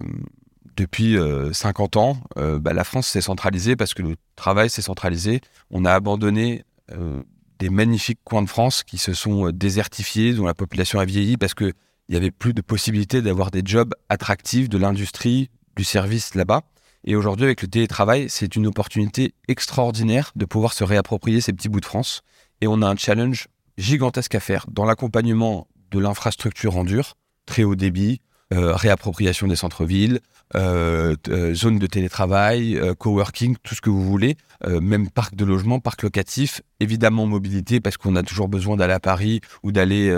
depuis 0.76 1.16
50 1.52 1.96
euh, 1.96 2.00
ans, 2.00 2.18
euh, 2.36 2.58
bah, 2.58 2.72
la 2.72 2.84
France 2.84 3.06
s'est 3.08 3.20
centralisée 3.20 3.76
parce 3.76 3.94
que 3.94 4.02
le 4.02 4.16
travail 4.36 4.68
s'est 4.68 4.82
centralisé. 4.82 5.40
On 5.70 5.84
a 5.84 5.92
abandonné 5.92 6.64
des 7.58 7.70
magnifiques 7.70 8.20
coins 8.24 8.42
de 8.42 8.48
France 8.48 8.82
qui 8.82 8.98
se 8.98 9.14
sont 9.14 9.50
désertifiés, 9.50 10.34
dont 10.34 10.44
la 10.44 10.52
population 10.52 10.98
a 10.98 11.06
vieilli 11.06 11.38
parce 11.38 11.54
que 11.54 11.72
il 12.12 12.16
y 12.16 12.18
avait 12.18 12.30
plus 12.30 12.52
de 12.52 12.60
possibilités 12.60 13.22
d'avoir 13.22 13.50
des 13.50 13.62
jobs 13.64 13.94
attractifs 14.10 14.68
de 14.68 14.76
l'industrie, 14.76 15.48
du 15.76 15.82
service 15.82 16.34
là-bas. 16.34 16.60
Et 17.04 17.16
aujourd'hui, 17.16 17.46
avec 17.46 17.62
le 17.62 17.68
télétravail, 17.68 18.26
c'est 18.28 18.54
une 18.54 18.66
opportunité 18.66 19.32
extraordinaire 19.48 20.30
de 20.36 20.44
pouvoir 20.44 20.74
se 20.74 20.84
réapproprier 20.84 21.40
ces 21.40 21.54
petits 21.54 21.70
bouts 21.70 21.80
de 21.80 21.86
France. 21.86 22.20
Et 22.60 22.66
on 22.66 22.82
a 22.82 22.86
un 22.86 22.96
challenge 22.96 23.48
gigantesque 23.78 24.34
à 24.34 24.40
faire 24.40 24.66
dans 24.70 24.84
l'accompagnement 24.84 25.68
de 25.90 25.98
l'infrastructure 25.98 26.76
en 26.76 26.84
dur, 26.84 27.14
très 27.46 27.64
haut 27.64 27.76
débit, 27.76 28.20
euh, 28.52 28.76
réappropriation 28.76 29.46
des 29.46 29.56
centres-villes, 29.56 30.20
euh, 30.54 31.16
euh, 31.28 31.54
zone 31.54 31.78
de 31.78 31.86
télétravail, 31.86 32.76
euh, 32.76 32.94
coworking, 32.94 33.56
tout 33.62 33.74
ce 33.74 33.80
que 33.80 33.90
vous 33.90 34.02
voulez, 34.02 34.36
même 34.80 35.10
parc 35.10 35.34
de 35.34 35.44
logement, 35.44 35.80
parc 35.80 36.02
locatif, 36.02 36.62
évidemment 36.78 37.26
mobilité 37.26 37.80
parce 37.80 37.96
qu'on 37.96 38.14
a 38.14 38.22
toujours 38.22 38.48
besoin 38.48 38.76
d'aller 38.76 38.92
à 38.92 39.00
Paris 39.00 39.40
ou 39.64 39.72
d'aller 39.72 40.08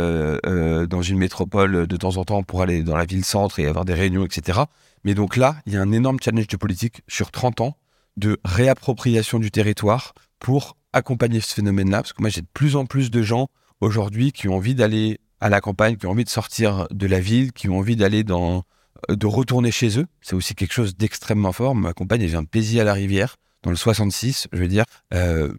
dans 0.87 1.01
une 1.01 1.17
métropole 1.17 1.87
de 1.87 1.97
temps 1.97 2.19
en 2.19 2.25
temps 2.25 2.43
pour 2.43 2.61
aller 2.61 2.83
dans 2.83 2.95
la 2.95 3.07
ville-centre 3.07 3.59
et 3.59 3.67
avoir 3.67 3.87
des 3.87 3.95
réunions, 3.95 4.23
etc. 4.27 4.61
Mais 5.03 5.15
donc 5.15 5.39
là, 5.39 5.57
il 5.65 5.73
y 5.73 5.77
a 5.79 5.81
un 5.81 5.93
énorme 5.93 6.19
challenge 6.23 6.47
de 6.47 6.57
politique 6.59 7.01
sur 7.09 7.31
30 7.31 7.63
ans 7.63 7.77
de 8.19 8.39
réappropriation 8.45 9.39
du 9.39 9.51
territoire 9.51 10.13
pour 10.41 10.77
accompagner 10.93 11.41
ce 11.41 11.55
phénomène-là, 11.55 12.03
parce 12.03 12.13
que 12.13 12.21
moi 12.21 12.29
j'ai 12.29 12.43
de 12.43 12.47
plus 12.53 12.77
en 12.77 12.85
plus 12.85 13.11
de 13.11 13.23
gens 13.23 13.49
aujourd'hui 13.81 14.31
qui 14.31 14.49
ont 14.49 14.57
envie 14.57 14.75
d'aller 14.75 15.21
à 15.41 15.49
la 15.49 15.63
campagne, 15.63 15.97
qui 15.97 16.07
ont 16.07 16.11
envie 16.11 16.25
de 16.25 16.29
sortir 16.29 16.87
de 16.91 17.07
la 17.07 17.21
ville, 17.21 17.53
qui 17.53 17.71
ont 17.71 17.79
envie 17.79 17.97
d'aller 17.97 18.25
dans 18.25 18.65
de 19.09 19.27
retourner 19.27 19.71
chez 19.71 19.99
eux. 19.99 20.07
C'est 20.21 20.35
aussi 20.35 20.55
quelque 20.55 20.73
chose 20.73 20.97
d'extrêmement 20.97 21.53
fort. 21.53 21.75
Ma 21.75 21.93
compagne, 21.93 22.23
elle 22.23 22.29
vient 22.29 22.43
de 22.43 22.49
Paisy 22.49 22.81
à 22.81 22.85
la 22.85 22.93
Rivière, 22.93 23.37
dans 23.63 23.71
le 23.71 23.77
66, 23.77 24.49
je 24.53 24.59
veux 24.59 24.69
dire. 24.69 24.85
Euh, 25.13 25.53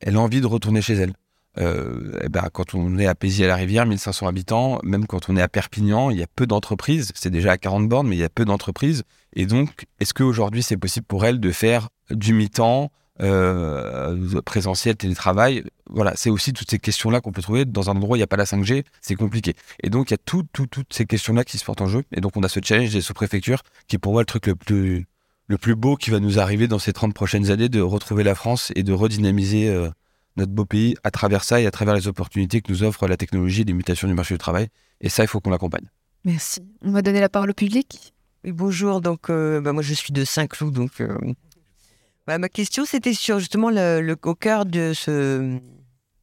elle 0.00 0.16
a 0.16 0.20
envie 0.20 0.40
de 0.40 0.46
retourner 0.46 0.82
chez 0.82 0.94
elle. 0.94 1.12
Euh, 1.58 2.18
eh 2.22 2.28
ben, 2.28 2.48
quand 2.52 2.74
on 2.74 2.98
est 2.98 3.06
à 3.06 3.14
Paisy 3.14 3.44
à 3.44 3.46
la 3.46 3.56
Rivière, 3.56 3.84
1500 3.86 4.26
habitants, 4.26 4.78
même 4.82 5.06
quand 5.06 5.28
on 5.28 5.36
est 5.36 5.42
à 5.42 5.48
Perpignan, 5.48 6.10
il 6.10 6.18
y 6.18 6.22
a 6.22 6.26
peu 6.26 6.46
d'entreprises. 6.46 7.12
C'est 7.14 7.30
déjà 7.30 7.52
à 7.52 7.58
40 7.58 7.88
bornes, 7.88 8.08
mais 8.08 8.16
il 8.16 8.20
y 8.20 8.24
a 8.24 8.30
peu 8.30 8.44
d'entreprises. 8.44 9.02
Et 9.34 9.46
donc, 9.46 9.86
est-ce 10.00 10.14
qu'aujourd'hui, 10.14 10.62
c'est 10.62 10.76
possible 10.76 11.06
pour 11.06 11.24
elle 11.24 11.40
de 11.40 11.50
faire 11.50 11.88
du 12.10 12.32
mi-temps, 12.32 12.90
euh, 13.22 14.40
présentiel, 14.42 14.96
télétravail. 14.96 15.64
Voilà, 15.88 16.12
c'est 16.16 16.30
aussi 16.30 16.52
toutes 16.52 16.70
ces 16.70 16.78
questions-là 16.78 17.20
qu'on 17.20 17.32
peut 17.32 17.42
trouver 17.42 17.64
dans 17.64 17.88
un 17.88 17.94
endroit 17.94 18.14
où 18.14 18.16
il 18.16 18.20
n'y 18.20 18.24
a 18.24 18.28
pas 18.28 18.36
la 18.36 18.44
5G, 18.44 18.84
c'est 19.00 19.14
compliqué. 19.14 19.54
Et 19.82 19.90
donc, 19.90 20.10
il 20.10 20.14
y 20.14 20.14
a 20.14 20.18
tout, 20.24 20.44
toutes 20.52 20.92
ces 20.92 21.06
questions-là 21.06 21.44
qui 21.44 21.58
se 21.58 21.64
portent 21.64 21.82
en 21.82 21.86
jeu. 21.86 22.02
Et 22.12 22.20
donc, 22.20 22.36
on 22.36 22.42
a 22.42 22.48
ce 22.48 22.60
challenge 22.62 22.92
des 22.92 23.00
sous-préfectures 23.00 23.62
qui 23.86 23.96
est 23.96 23.98
pour 23.98 24.12
moi 24.12 24.22
le 24.22 24.26
truc 24.26 24.46
le 24.46 24.56
plus, 24.56 25.06
le 25.46 25.58
plus 25.58 25.74
beau 25.76 25.96
qui 25.96 26.10
va 26.10 26.18
nous 26.18 26.38
arriver 26.38 26.66
dans 26.66 26.78
ces 26.78 26.92
30 26.92 27.14
prochaines 27.14 27.50
années, 27.50 27.68
de 27.68 27.80
retrouver 27.80 28.24
la 28.24 28.34
France 28.34 28.72
et 28.74 28.82
de 28.82 28.92
redynamiser 28.92 29.68
euh, 29.68 29.88
notre 30.36 30.52
beau 30.52 30.64
pays 30.64 30.96
à 31.04 31.10
travers 31.10 31.44
ça 31.44 31.60
et 31.60 31.66
à 31.66 31.70
travers 31.70 31.94
les 31.94 32.08
opportunités 32.08 32.60
que 32.60 32.72
nous 32.72 32.82
offre 32.82 33.06
la 33.06 33.16
technologie 33.16 33.62
et 33.62 33.64
les 33.64 33.72
mutations 33.72 34.08
du 34.08 34.14
marché 34.14 34.34
du 34.34 34.38
travail. 34.38 34.68
Et 35.00 35.08
ça, 35.08 35.22
il 35.22 35.28
faut 35.28 35.40
qu'on 35.40 35.50
l'accompagne. 35.50 35.86
Merci. 36.24 36.60
On 36.82 36.90
va 36.90 37.02
donner 37.02 37.20
la 37.20 37.28
parole 37.28 37.50
au 37.50 37.54
public. 37.54 38.14
bonjour, 38.44 39.00
donc 39.00 39.30
euh, 39.30 39.60
bah, 39.60 39.72
moi 39.72 39.82
je 39.82 39.94
suis 39.94 40.12
de 40.12 40.24
Saint-Cloud, 40.24 40.72
donc 40.72 41.00
bah, 42.26 42.38
ma 42.38 42.48
question, 42.48 42.84
c'était 42.84 43.14
sur 43.14 43.38
justement 43.38 43.70
le, 43.70 44.16
au 44.24 44.34
cœur 44.34 44.64
de, 44.64 44.92
ce, 44.94 45.58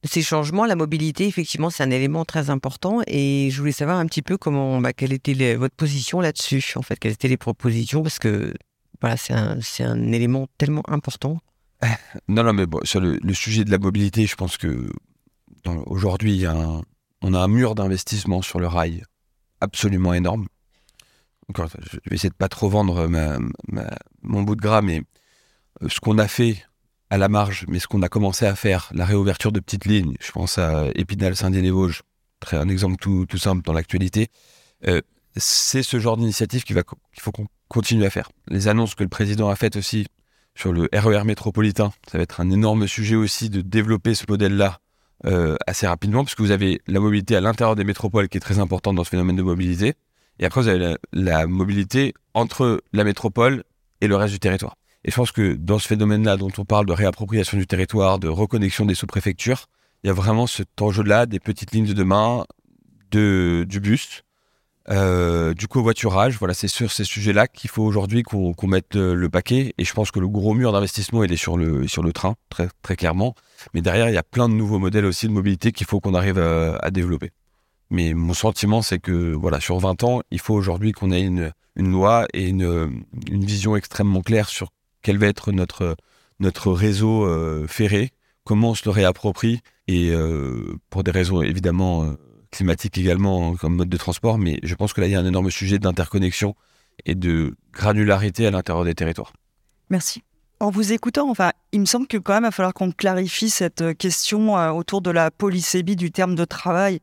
ces 0.03 0.21
changements. 0.21 0.65
La 0.65 0.75
mobilité, 0.75 1.27
effectivement, 1.27 1.69
c'est 1.69 1.83
un 1.83 1.91
élément 1.91 2.25
très 2.25 2.49
important. 2.49 3.01
Et 3.07 3.49
je 3.51 3.59
voulais 3.59 3.71
savoir 3.71 3.97
un 3.97 4.05
petit 4.05 4.21
peu 4.21 4.37
comment, 4.37 4.79
bah, 4.79 4.93
quelle 4.93 5.13
était 5.13 5.55
votre 5.55 5.75
position 5.75 6.21
là-dessus, 6.21 6.63
en 6.75 6.81
fait, 6.81 6.97
quelles 6.97 7.13
étaient 7.13 7.27
les 7.27 7.37
propositions, 7.37 8.01
parce 8.01 8.19
que 8.19 8.53
voilà, 9.01 9.17
c'est 9.17 9.33
un, 9.33 10.11
élément 10.11 10.47
tellement 10.57 10.83
important. 10.87 11.39
Non, 12.27 12.43
non, 12.43 12.53
mais 12.53 12.65
sur 12.83 12.99
le, 12.99 13.19
sujet 13.33 13.63
de 13.63 13.71
la 13.71 13.77
mobilité, 13.77 14.25
je 14.25 14.35
pense 14.35 14.57
que 14.57 14.89
aujourd'hui, 15.85 16.45
on 17.21 17.33
a 17.33 17.39
un 17.39 17.47
mur 17.47 17.73
d'investissement 17.75 18.41
sur 18.41 18.59
le 18.59 18.67
rail 18.67 19.03
absolument 19.61 20.13
énorme. 20.13 20.47
Je 21.55 21.63
vais 22.09 22.15
essayer 22.15 22.29
de 22.29 22.35
pas 22.35 22.49
trop 22.49 22.69
vendre 22.69 23.07
mon 24.21 24.43
bout 24.43 24.55
de 24.55 24.61
gras, 24.61 24.81
mais 24.81 25.03
ce 25.87 25.99
qu'on 25.99 26.17
a 26.17 26.27
fait 26.27 26.65
à 27.09 27.17
la 27.17 27.29
marge, 27.29 27.65
mais 27.67 27.79
ce 27.79 27.87
qu'on 27.87 28.01
a 28.01 28.09
commencé 28.09 28.45
à 28.45 28.55
faire, 28.55 28.89
la 28.93 29.05
réouverture 29.05 29.51
de 29.51 29.59
petites 29.59 29.85
lignes, 29.85 30.15
je 30.19 30.31
pense 30.31 30.57
à 30.57 30.85
Épinal, 30.95 31.35
Saint-Denis-les-Vosges, 31.35 32.03
un 32.51 32.69
exemple 32.69 32.97
tout, 32.97 33.25
simple 33.37 33.63
dans 33.63 33.73
l'actualité, 33.73 34.27
euh, 34.87 35.01
c'est 35.35 35.83
ce 35.83 35.99
genre 35.99 36.17
d'initiative 36.17 36.63
qu'il 36.63 36.81
faut 37.19 37.31
qu'on 37.31 37.47
continue 37.67 38.05
à 38.05 38.09
faire. 38.09 38.29
Les 38.47 38.67
annonces 38.67 38.95
que 38.95 39.03
le 39.03 39.09
président 39.09 39.49
a 39.49 39.55
faites 39.55 39.75
aussi 39.75 40.07
sur 40.55 40.73
le 40.73 40.89
RER 40.93 41.21
e 41.21 41.23
métropolitain, 41.23 41.91
ça 42.11 42.17
va 42.17 42.23
être 42.23 42.41
un 42.41 42.49
énorme 42.51 42.87
sujet 42.87 43.15
aussi 43.15 43.49
de 43.49 43.61
développer 43.61 44.13
ce 44.13 44.25
modèle-là 44.27 44.79
euh, 45.25 45.55
assez 45.67 45.87
rapidement, 45.87 46.23
puisque 46.23 46.41
vous 46.41 46.51
avez 46.51 46.81
la 46.87 46.99
mobilité 46.99 47.35
à 47.35 47.41
l'intérieur 47.41 47.75
des 47.75 47.83
métropoles 47.83 48.29
qui 48.29 48.37
est 48.37 48.41
très 48.41 48.59
importante 48.59 48.95
dans 48.95 49.03
ce 49.03 49.09
phénomène 49.09 49.35
de 49.35 49.43
mobilité, 49.43 49.93
et 50.39 50.45
après 50.45 50.61
vous 50.61 50.67
avez 50.67 50.95
la 51.11 51.47
mobilité 51.47 52.13
entre 52.33 52.81
la 52.93 53.03
métropole 53.03 53.63
et 54.01 54.07
le 54.07 54.15
reste 54.15 54.33
du 54.33 54.39
territoire. 54.39 54.75
Et 55.05 55.11
je 55.11 55.15
pense 55.15 55.31
que 55.31 55.53
dans 55.53 55.79
ce 55.79 55.87
phénomène-là 55.87 56.37
dont 56.37 56.51
on 56.57 56.65
parle 56.65 56.85
de 56.85 56.93
réappropriation 56.93 57.57
du 57.57 57.67
territoire, 57.67 58.19
de 58.19 58.27
reconnexion 58.27 58.85
des 58.85 58.95
sous-préfectures, 58.95 59.67
il 60.03 60.07
y 60.07 60.09
a 60.09 60.13
vraiment 60.13 60.47
cet 60.47 60.81
enjeu-là 60.81 61.25
des 61.25 61.39
petites 61.39 61.71
lignes 61.71 61.87
de 61.87 61.93
demain, 61.93 62.45
de, 63.11 63.65
du 63.67 63.79
bus, 63.79 64.23
euh, 64.89 65.53
du 65.53 65.67
covoiturage. 65.67 66.37
Voilà, 66.37 66.53
c'est 66.53 66.67
sur 66.67 66.91
ces 66.91 67.03
sujets-là 67.03 67.47
qu'il 67.47 67.69
faut 67.69 67.83
aujourd'hui 67.83 68.23
qu'on 68.23 68.55
mette 68.67 68.95
le, 68.95 69.29
paquet. 69.29 69.73
Et 69.77 69.85
je 69.85 69.93
pense 69.93 70.11
que 70.11 70.19
le 70.19 70.27
gros 70.27 70.53
mur 70.53 70.71
d'investissement, 70.71 71.23
il 71.23 71.31
est 71.31 71.37
sur 71.37 71.57
le, 71.57 71.87
sur 71.87 72.03
le 72.03 72.11
train, 72.11 72.35
très, 72.49 72.69
très 72.81 72.95
clairement. 72.95 73.35
Mais 73.73 73.81
derrière, 73.81 74.09
il 74.09 74.15
y 74.15 74.17
a 74.17 74.23
plein 74.23 74.49
de 74.49 74.53
nouveaux 74.53 74.79
modèles 74.79 75.05
aussi 75.05 75.27
de 75.27 75.31
mobilité 75.31 75.71
qu'il 75.71 75.87
faut 75.87 75.99
qu'on 75.99 76.13
arrive 76.13 76.39
à, 76.39 76.91
développer. 76.91 77.31
Mais 77.89 78.13
mon 78.13 78.33
sentiment, 78.33 78.81
c'est 78.81 78.99
que 78.99 79.33
voilà, 79.33 79.59
sur 79.59 79.77
20 79.79 80.03
ans, 80.03 80.21
il 80.31 80.39
faut 80.39 80.53
aujourd'hui 80.53 80.91
qu'on 80.91 81.11
ait 81.11 81.23
une, 81.23 81.51
une 81.75 81.91
loi 81.91 82.25
et 82.33 82.47
une, 82.47 83.03
une 83.29 83.45
vision 83.45 83.75
extrêmement 83.75 84.21
claire 84.21 84.49
sur 84.49 84.69
quel 85.01 85.17
va 85.17 85.27
être 85.27 85.51
notre, 85.51 85.95
notre 86.39 86.71
réseau 86.71 87.25
euh, 87.25 87.67
ferré, 87.67 88.11
comment 88.43 88.71
on 88.71 88.75
se 88.75 88.85
le 88.85 88.91
réapproprie, 88.91 89.61
et 89.87 90.11
euh, 90.11 90.75
pour 90.89 91.03
des 91.03 91.11
raisons 91.11 91.41
évidemment 91.41 92.03
euh, 92.03 92.13
climatiques 92.51 92.97
également 92.97 93.51
hein, 93.51 93.55
comme 93.59 93.75
mode 93.75 93.89
de 93.89 93.97
transport, 93.97 94.37
mais 94.37 94.59
je 94.63 94.75
pense 94.75 94.93
que 94.93 95.01
là, 95.01 95.07
il 95.07 95.11
y 95.11 95.15
a 95.15 95.19
un 95.19 95.25
énorme 95.25 95.51
sujet 95.51 95.79
d'interconnexion 95.79 96.55
et 97.05 97.15
de 97.15 97.55
granularité 97.71 98.45
à 98.47 98.51
l'intérieur 98.51 98.85
des 98.85 98.95
territoires. 98.95 99.33
Merci. 99.89 100.23
En 100.59 100.71
vous 100.71 100.91
écoutant, 100.91 101.29
enfin, 101.29 101.51
il 101.71 101.79
me 101.79 101.85
semble 101.85 102.05
que 102.05 102.17
quand 102.17 102.33
même, 102.33 102.43
il 102.43 102.47
va 102.47 102.51
falloir 102.51 102.73
qu'on 102.73 102.91
clarifie 102.91 103.49
cette 103.49 103.97
question 103.97 104.55
autour 104.75 105.01
de 105.01 105.09
la 105.09 105.31
polysémie 105.31 105.95
du 105.95 106.11
terme 106.11 106.35
de 106.35 106.43
travail 106.43 106.99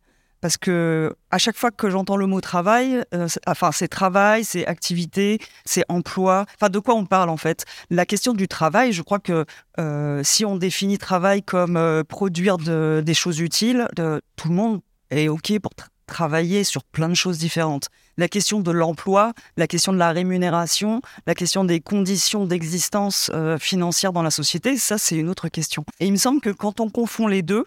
parce 0.46 0.58
que 0.58 1.16
à 1.32 1.38
chaque 1.38 1.56
fois 1.56 1.72
que 1.72 1.90
j'entends 1.90 2.16
le 2.16 2.28
mot 2.28 2.40
travail, 2.40 3.02
euh, 3.12 3.26
enfin 3.48 3.72
c'est 3.72 3.88
travail, 3.88 4.44
c'est 4.44 4.64
activité, 4.64 5.40
c'est 5.64 5.82
emploi. 5.88 6.46
Enfin 6.54 6.68
de 6.68 6.78
quoi 6.78 6.94
on 6.94 7.04
parle 7.04 7.30
en 7.30 7.36
fait? 7.36 7.64
La 7.90 8.06
question 8.06 8.32
du 8.32 8.46
travail, 8.46 8.92
je 8.92 9.02
crois 9.02 9.18
que 9.18 9.44
euh, 9.80 10.20
si 10.22 10.44
on 10.44 10.54
définit 10.54 10.98
travail 10.98 11.42
comme 11.42 11.76
euh, 11.76 12.04
produire 12.04 12.58
des 12.58 13.14
choses 13.14 13.40
utiles, 13.40 13.88
tout 14.36 14.48
le 14.48 14.54
monde 14.54 14.82
est 15.10 15.26
ok 15.26 15.58
pour 15.58 15.72
travailler 16.06 16.62
sur 16.62 16.84
plein 16.84 17.08
de 17.08 17.14
choses 17.14 17.38
différentes. 17.38 17.88
La 18.16 18.28
question 18.28 18.60
de 18.60 18.70
l'emploi, 18.70 19.32
la 19.56 19.66
question 19.66 19.92
de 19.92 19.98
la 19.98 20.12
rémunération, 20.12 21.02
la 21.26 21.34
question 21.34 21.64
des 21.64 21.80
conditions 21.80 22.46
d'existence 22.46 23.32
financière 23.58 24.12
dans 24.12 24.22
la 24.22 24.30
société, 24.30 24.76
ça 24.76 24.96
c'est 24.96 25.16
une 25.16 25.28
autre 25.28 25.48
question. 25.48 25.84
Et 25.98 26.06
il 26.06 26.12
me 26.12 26.18
semble 26.18 26.40
que 26.40 26.50
quand 26.50 26.78
on 26.78 26.88
confond 26.88 27.26
les 27.26 27.42
deux, 27.42 27.64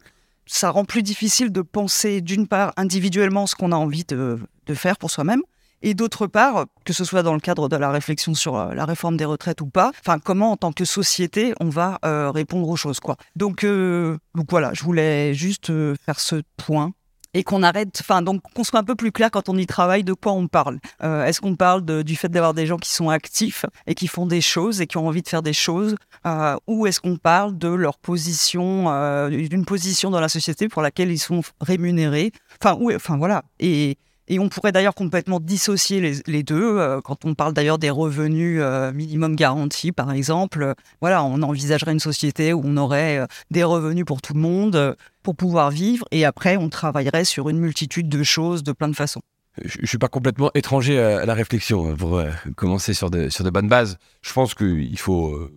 ça 0.49 0.71
rend 0.71 0.83
plus 0.83 1.03
difficile 1.03 1.51
de 1.51 1.61
penser 1.61 2.21
d'une 2.21 2.47
part 2.47 2.73
individuellement 2.75 3.45
ce 3.47 3.55
qu'on 3.55 3.71
a 3.71 3.75
envie 3.75 4.03
de, 4.03 4.39
faire 4.73 4.97
pour 4.97 5.11
soi-même, 5.11 5.41
et 5.81 5.93
d'autre 5.93 6.27
part, 6.27 6.65
que 6.85 6.93
ce 6.93 7.05
soit 7.05 7.23
dans 7.23 7.33
le 7.33 7.39
cadre 7.39 7.69
de 7.69 7.75
la 7.75 7.91
réflexion 7.91 8.33
sur 8.33 8.57
euh, 8.57 8.73
la 8.73 8.85
réforme 8.85 9.15
des 9.15 9.25
retraites 9.25 9.61
ou 9.61 9.67
pas, 9.67 9.91
enfin 9.99 10.19
comment 10.19 10.51
en 10.51 10.57
tant 10.57 10.71
que 10.73 10.85
société 10.85 11.53
on 11.59 11.69
va 11.69 11.99
euh, 12.03 12.31
répondre 12.31 12.67
aux 12.67 12.75
choses 12.75 12.99
quoi. 12.99 13.15
Donc, 13.35 13.63
euh, 13.63 14.17
donc 14.35 14.47
voilà, 14.49 14.73
je 14.73 14.83
voulais 14.83 15.33
juste 15.33 15.71
faire 16.05 16.19
ce 16.19 16.41
point 16.57 16.91
et 17.33 17.43
qu'on 17.43 17.63
arrête, 17.63 17.97
enfin 18.01 18.21
donc 18.21 18.41
qu'on 18.53 18.63
soit 18.63 18.79
un 18.79 18.83
peu 18.83 18.95
plus 18.95 19.11
clair 19.11 19.31
quand 19.31 19.49
on 19.49 19.57
y 19.57 19.65
travaille 19.65 20.03
de 20.03 20.13
quoi 20.13 20.33
on 20.33 20.47
parle. 20.47 20.79
Euh, 21.03 21.25
est-ce 21.25 21.41
qu'on 21.41 21.55
parle 21.55 21.83
du 22.03 22.15
fait 22.15 22.29
d'avoir 22.29 22.53
des 22.53 22.65
gens 22.65 22.77
qui 22.77 22.91
sont 22.91 23.09
actifs 23.09 23.65
et 23.87 23.95
qui 23.95 24.07
font 24.07 24.25
des 24.25 24.41
choses 24.41 24.81
et 24.81 24.87
qui 24.87 24.97
ont 24.97 25.07
envie 25.07 25.21
de 25.21 25.27
faire 25.27 25.43
des 25.43 25.53
choses, 25.53 25.95
euh, 26.25 26.55
ou 26.67 26.87
est-ce 26.87 26.99
qu'on 26.99 27.17
parle 27.17 27.57
de 27.57 27.69
leur 27.69 27.97
position, 27.97 28.85
euh, 28.89 29.29
d'une 29.29 29.65
position 29.65 30.09
dans 30.09 30.19
la 30.19 30.29
société 30.29 30.67
pour 30.67 30.81
laquelle 30.81 31.11
ils 31.11 31.19
sont 31.19 31.41
rémunérés? 31.61 32.31
Enfin, 32.61 32.77
enfin 32.95 33.17
voilà. 33.17 33.43
Et 33.59 33.97
et 34.29 34.37
on 34.37 34.47
pourrait 34.47 34.71
d'ailleurs 34.71 34.93
complètement 34.93 35.39
dissocier 35.39 36.21
les, 36.25 36.43
deux. 36.43 36.77
Euh, 36.77 37.01
quand 37.01 37.25
on 37.25 37.33
parle 37.33 37.53
d'ailleurs 37.53 37.79
des 37.79 37.89
revenus 37.89 38.59
euh, 38.61 38.93
minimum 38.93 39.35
garantis, 39.35 39.91
par 39.91 40.11
exemple, 40.11 40.61
euh, 40.61 40.73
voilà, 41.01 41.23
on 41.23 41.41
envisagerait 41.41 41.91
une 41.91 41.99
société 41.99 42.53
où 42.53 42.61
on 42.63 42.77
aurait 42.77 43.25
des 43.49 43.63
revenus 43.63 44.05
pour 44.05 44.21
tout 44.21 44.35
le 44.35 44.39
monde 44.39 44.95
pour 45.23 45.35
pouvoir 45.35 45.71
vivre. 45.71 46.05
Et 46.11 46.25
après, 46.25 46.57
on 46.57 46.69
travaillerait 46.69 47.25
sur 47.25 47.49
une 47.49 47.57
multitude 47.57 48.07
de 48.07 48.23
choses 48.23 48.63
de 48.63 48.71
plein 48.71 48.87
de 48.87 48.95
façons. 48.95 49.21
Je 49.65 49.81
ne 49.81 49.87
suis 49.87 49.97
pas 49.97 50.07
complètement 50.07 50.51
étranger 50.53 50.99
à 50.99 51.25
la 51.25 51.33
réflexion 51.33 51.89
hein, 51.89 51.95
pour 51.97 52.21
commencer 52.55 52.93
sur 52.93 53.09
de, 53.09 53.29
sur 53.29 53.43
de 53.43 53.49
bonnes 53.49 53.67
bases. 53.67 53.97
Je 54.21 54.31
pense 54.31 54.53
qu'il 54.53 54.99
faut 54.99 55.49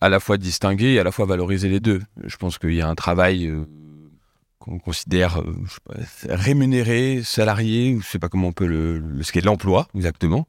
à 0.00 0.08
la 0.10 0.20
fois 0.20 0.36
distinguer 0.36 0.92
et 0.92 1.00
à 1.00 1.04
la 1.04 1.10
fois 1.10 1.24
valoriser 1.24 1.68
les 1.68 1.80
deux. 1.80 2.02
Je 2.24 2.36
pense 2.36 2.58
qu'il 2.58 2.74
y 2.74 2.82
a 2.82 2.88
un 2.88 2.94
travail 2.94 3.50
qu'on 4.58 4.78
considère 4.78 5.40
euh, 5.40 5.54
rémunéré, 6.28 7.22
salarié, 7.24 7.94
ou 7.94 8.00
je 8.00 8.06
sais 8.06 8.18
pas 8.18 8.28
comment 8.28 8.48
on 8.48 8.52
peut 8.52 8.66
le, 8.66 9.22
ce 9.22 9.32
qui 9.32 9.38
est 9.38 9.44
l'emploi 9.44 9.88
exactement. 9.94 10.46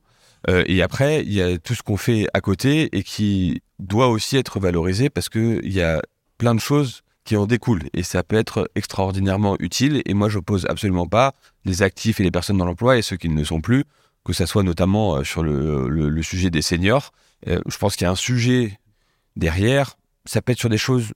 Euh, 0.48 0.64
et 0.68 0.82
après, 0.82 1.24
il 1.24 1.34
y 1.34 1.42
a 1.42 1.58
tout 1.58 1.76
ce 1.76 1.84
qu'on 1.84 1.98
fait 1.98 2.28
à 2.34 2.42
côté 2.42 2.90
et 2.98 3.04
qui 3.04 3.62
doit 3.80 4.08
aussi 4.08 4.38
être 4.38 4.60
valorisé 4.60 5.10
parce 5.10 5.30
que 5.30 5.60
il 5.64 5.74
y 5.74 5.82
a 5.82 6.02
plein 6.38 6.56
de 6.56 6.60
choses 6.60 7.02
qui 7.26 7.36
en 7.36 7.46
découlent 7.46 7.90
et 7.94 8.04
ça 8.04 8.24
peut 8.24 8.38
être 8.38 8.70
extraordinairement 8.76 9.58
utile. 9.60 10.02
Et 10.06 10.14
moi, 10.14 10.30
j'oppose 10.30 10.66
absolument 10.68 11.08
pas 11.08 11.34
les 11.66 11.84
actifs 11.84 12.20
et 12.20 12.24
les 12.24 12.32
personnes 12.32 12.58
dans 12.58 12.66
l'emploi 12.66 12.98
et 12.98 13.02
ceux 13.02 13.18
qui 13.18 13.30
ne 13.30 13.38
le 13.38 13.46
sont 13.46 13.62
plus 13.62 13.84
que 14.26 14.34
ça 14.34 14.46
soit 14.46 14.64
notamment 14.64 15.24
sur 15.24 15.42
le, 15.44 16.22
sujet 16.22 16.52
des 16.52 16.62
seniors. 16.62 17.14
je 17.48 17.78
pense 17.80 17.96
qu'il 17.96 18.06
y 18.06 18.08
a 18.08 18.12
un 18.12 18.16
sujet 18.16 18.78
derrière. 19.36 19.98
Ça 20.26 20.42
peut 20.42 20.52
être 20.52 20.60
sur 20.60 20.70
des 20.70 20.78
choses 20.78 21.12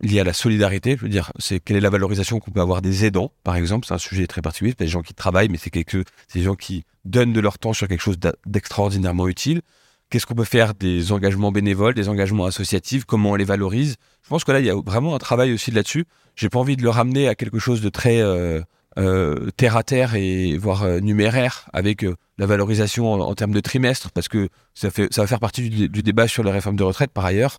liées 0.00 0.20
à 0.20 0.24
la 0.24 0.32
solidarité. 0.32 0.96
Je 0.96 1.02
veux 1.02 1.08
dire, 1.08 1.32
c'est 1.38 1.60
quelle 1.60 1.76
est 1.76 1.80
la 1.80 1.90
valorisation 1.90 2.40
qu'on 2.40 2.50
peut 2.50 2.60
avoir 2.60 2.82
des 2.82 3.04
aidants, 3.04 3.32
par 3.44 3.56
exemple. 3.56 3.86
C'est 3.86 3.94
un 3.94 3.98
sujet 3.98 4.26
très 4.26 4.42
particulier. 4.42 4.74
C'est 4.76 4.84
des 4.84 4.90
gens 4.90 5.02
qui 5.02 5.14
travaillent, 5.14 5.48
mais 5.48 5.58
c'est 5.58 5.72
des 5.72 6.42
gens 6.42 6.54
qui 6.54 6.84
donnent 7.04 7.32
de 7.32 7.40
leur 7.40 7.58
temps 7.58 7.72
sur 7.72 7.88
quelque 7.88 8.00
chose 8.00 8.18
d'extraordinairement 8.46 9.28
utile. 9.28 9.62
Qu'est-ce 10.10 10.26
qu'on 10.26 10.34
peut 10.34 10.44
faire 10.44 10.74
des 10.74 11.12
engagements 11.12 11.52
bénévoles, 11.52 11.94
des 11.94 12.08
engagements 12.08 12.46
associatifs 12.46 13.04
Comment 13.04 13.30
on 13.30 13.34
les 13.36 13.44
valorise? 13.44 13.96
Je 14.24 14.28
pense 14.28 14.42
que 14.42 14.50
là, 14.50 14.58
il 14.58 14.66
y 14.66 14.70
a 14.70 14.74
vraiment 14.74 15.14
un 15.14 15.18
travail 15.18 15.52
aussi 15.52 15.70
là-dessus. 15.70 16.04
J'ai 16.34 16.48
pas 16.48 16.58
envie 16.58 16.76
de 16.76 16.82
le 16.82 16.90
ramener 16.90 17.28
à 17.28 17.36
quelque 17.36 17.60
chose 17.60 17.80
de 17.80 17.88
très 17.88 18.20
euh, 18.20 18.60
euh, 18.98 19.50
terre 19.56 19.76
à 19.76 19.82
terre 19.82 20.14
et 20.14 20.56
voire 20.58 20.82
euh, 20.82 21.00
numéraire 21.00 21.68
avec 21.72 22.04
la 22.38 22.46
valorisation 22.46 23.12
en, 23.12 23.34
termes 23.34 23.52
de 23.52 23.60
trimestre, 23.60 24.10
parce 24.10 24.28
que 24.28 24.48
ça, 24.74 24.90
fait, 24.90 25.12
ça 25.12 25.22
va 25.22 25.26
faire 25.26 25.40
partie 25.40 25.68
du, 25.68 26.02
débat 26.02 26.26
sur 26.26 26.42
la 26.42 26.52
réforme 26.52 26.76
de 26.76 26.82
retraite 26.82 27.10
par 27.12 27.24
ailleurs. 27.26 27.58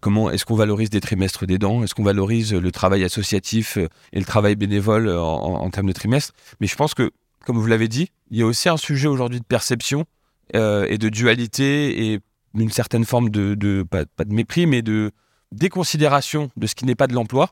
comment 0.00 0.30
est-ce 0.30 0.46
qu'on 0.46 0.54
valorise 0.54 0.88
des 0.88 1.00
trimestres 1.00 1.46
d'aidants 1.46 1.82
Est-ce 1.84 1.94
qu'on 1.94 2.04
valorise 2.04 2.54
le 2.54 2.72
travail 2.72 3.04
associatif 3.04 3.76
et 3.76 4.18
le 4.18 4.24
travail 4.24 4.56
bénévole 4.56 5.10
en, 5.10 5.42
en 5.42 5.70
termes 5.70 5.88
de 5.88 5.92
trimestre? 5.92 6.32
Mais 6.60 6.66
je 6.66 6.74
pense 6.74 6.94
que, 6.94 7.10
comme 7.44 7.58
vous 7.58 7.66
l'avez 7.66 7.88
dit, 7.88 8.08
il 8.30 8.38
y 8.38 8.42
a 8.42 8.46
aussi 8.46 8.70
un 8.70 8.78
sujet 8.78 9.08
aujourd'hui 9.08 9.40
de 9.40 9.44
perception 9.44 10.06
euh, 10.54 10.86
et 10.88 10.98
de 10.98 11.08
dualité 11.08 12.12
et 12.12 12.20
une 12.54 12.70
certaine 12.70 13.04
forme 13.04 13.30
de, 13.30 13.82
pas, 13.82 14.04
de 14.04 14.32
mépris, 14.32 14.66
mais 14.66 14.82
de 14.82 15.10
déconsidération 15.52 16.50
de 16.56 16.66
ce 16.66 16.74
qui 16.74 16.84
n'est 16.84 16.94
pas 16.94 17.06
de 17.06 17.14
l'emploi 17.14 17.50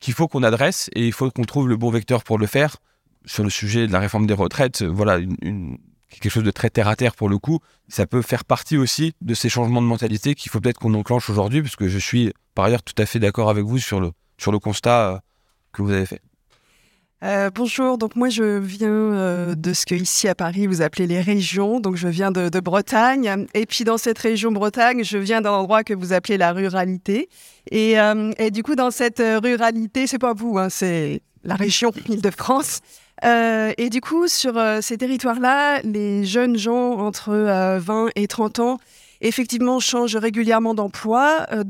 qu'il 0.00 0.14
faut 0.14 0.28
qu'on 0.28 0.42
adresse 0.42 0.90
et 0.94 1.06
il 1.06 1.12
faut 1.12 1.30
qu'on 1.30 1.44
trouve 1.44 1.68
le 1.68 1.76
bon 1.76 1.90
vecteur 1.90 2.24
pour 2.24 2.38
le 2.38 2.46
faire. 2.46 2.76
Sur 3.26 3.44
le 3.44 3.50
sujet 3.50 3.86
de 3.86 3.92
la 3.92 4.00
réforme 4.00 4.26
des 4.26 4.34
retraites, 4.34 4.82
voilà, 4.82 5.18
une, 5.18 5.76
quelque 6.10 6.32
chose 6.32 6.44
de 6.44 6.50
très 6.50 6.70
terre 6.70 6.88
à 6.88 6.96
terre 6.96 7.14
pour 7.14 7.28
le 7.28 7.38
coup. 7.38 7.60
Ça 7.88 8.06
peut 8.06 8.22
faire 8.22 8.44
partie 8.44 8.76
aussi 8.76 9.14
de 9.20 9.34
ces 9.34 9.48
changements 9.48 9.82
de 9.82 9.86
mentalité 9.86 10.34
qu'il 10.34 10.50
faut 10.50 10.60
peut-être 10.60 10.78
qu'on 10.78 10.94
enclenche 10.94 11.30
aujourd'hui, 11.30 11.62
parce 11.62 11.76
que 11.76 11.88
je 11.88 11.98
suis 11.98 12.32
par 12.54 12.64
ailleurs 12.64 12.82
tout 12.82 12.94
à 12.98 13.06
fait 13.06 13.18
d'accord 13.18 13.50
avec 13.50 13.64
vous 13.64 13.78
sur 13.78 14.00
le, 14.00 14.12
sur 14.38 14.52
le 14.52 14.58
constat 14.58 15.12
euh, 15.12 15.18
que 15.72 15.82
vous 15.82 15.90
avez 15.90 16.06
fait. 16.06 16.20
Euh, 17.22 17.50
bonjour, 17.54 17.98
donc 17.98 18.16
moi 18.16 18.30
je 18.30 18.58
viens 18.58 18.88
euh, 18.88 19.54
de 19.54 19.74
ce 19.74 19.84
que 19.84 19.94
ici 19.94 20.26
à 20.26 20.34
Paris 20.34 20.66
vous 20.66 20.80
appelez 20.80 21.06
les 21.06 21.20
régions, 21.20 21.78
donc 21.78 21.96
je 21.96 22.08
viens 22.08 22.30
de, 22.30 22.60
Bretagne, 22.60 23.46
et 23.52 23.66
puis 23.66 23.84
dans 23.84 23.98
cette 23.98 24.18
région 24.18 24.52
Bretagne, 24.52 25.04
je 25.04 25.18
viens 25.18 25.42
d'un 25.42 25.52
endroit 25.52 25.84
que 25.84 25.92
vous 25.92 26.14
appelez 26.14 26.38
la 26.38 26.54
ruralité, 26.54 27.28
et, 27.70 28.00
euh, 28.00 28.32
et 28.38 28.50
du 28.50 28.62
coup 28.62 28.74
dans 28.74 28.90
cette 28.90 29.22
ruralité, 29.22 30.06
c'est 30.06 30.18
pas 30.18 30.32
vous, 30.32 30.56
hein, 30.56 30.70
c'est 30.70 31.20
la 31.44 31.56
région 31.56 31.92
Île-de-France, 32.08 32.80
et 33.22 33.90
du 33.90 34.00
coup 34.00 34.26
sur 34.26 34.58
ces 34.80 34.96
territoires-là, 34.96 35.82
les 35.82 36.24
jeunes 36.24 36.56
gens 36.56 36.92
entre 37.00 37.32
20 37.78 38.08
et 38.16 38.28
30 38.28 38.60
ans 38.60 38.78
effectivement 39.20 39.80
changent 39.80 40.16
régulièrement 40.16 40.74
d'emploi, 40.74 41.46
euh, 41.52 41.62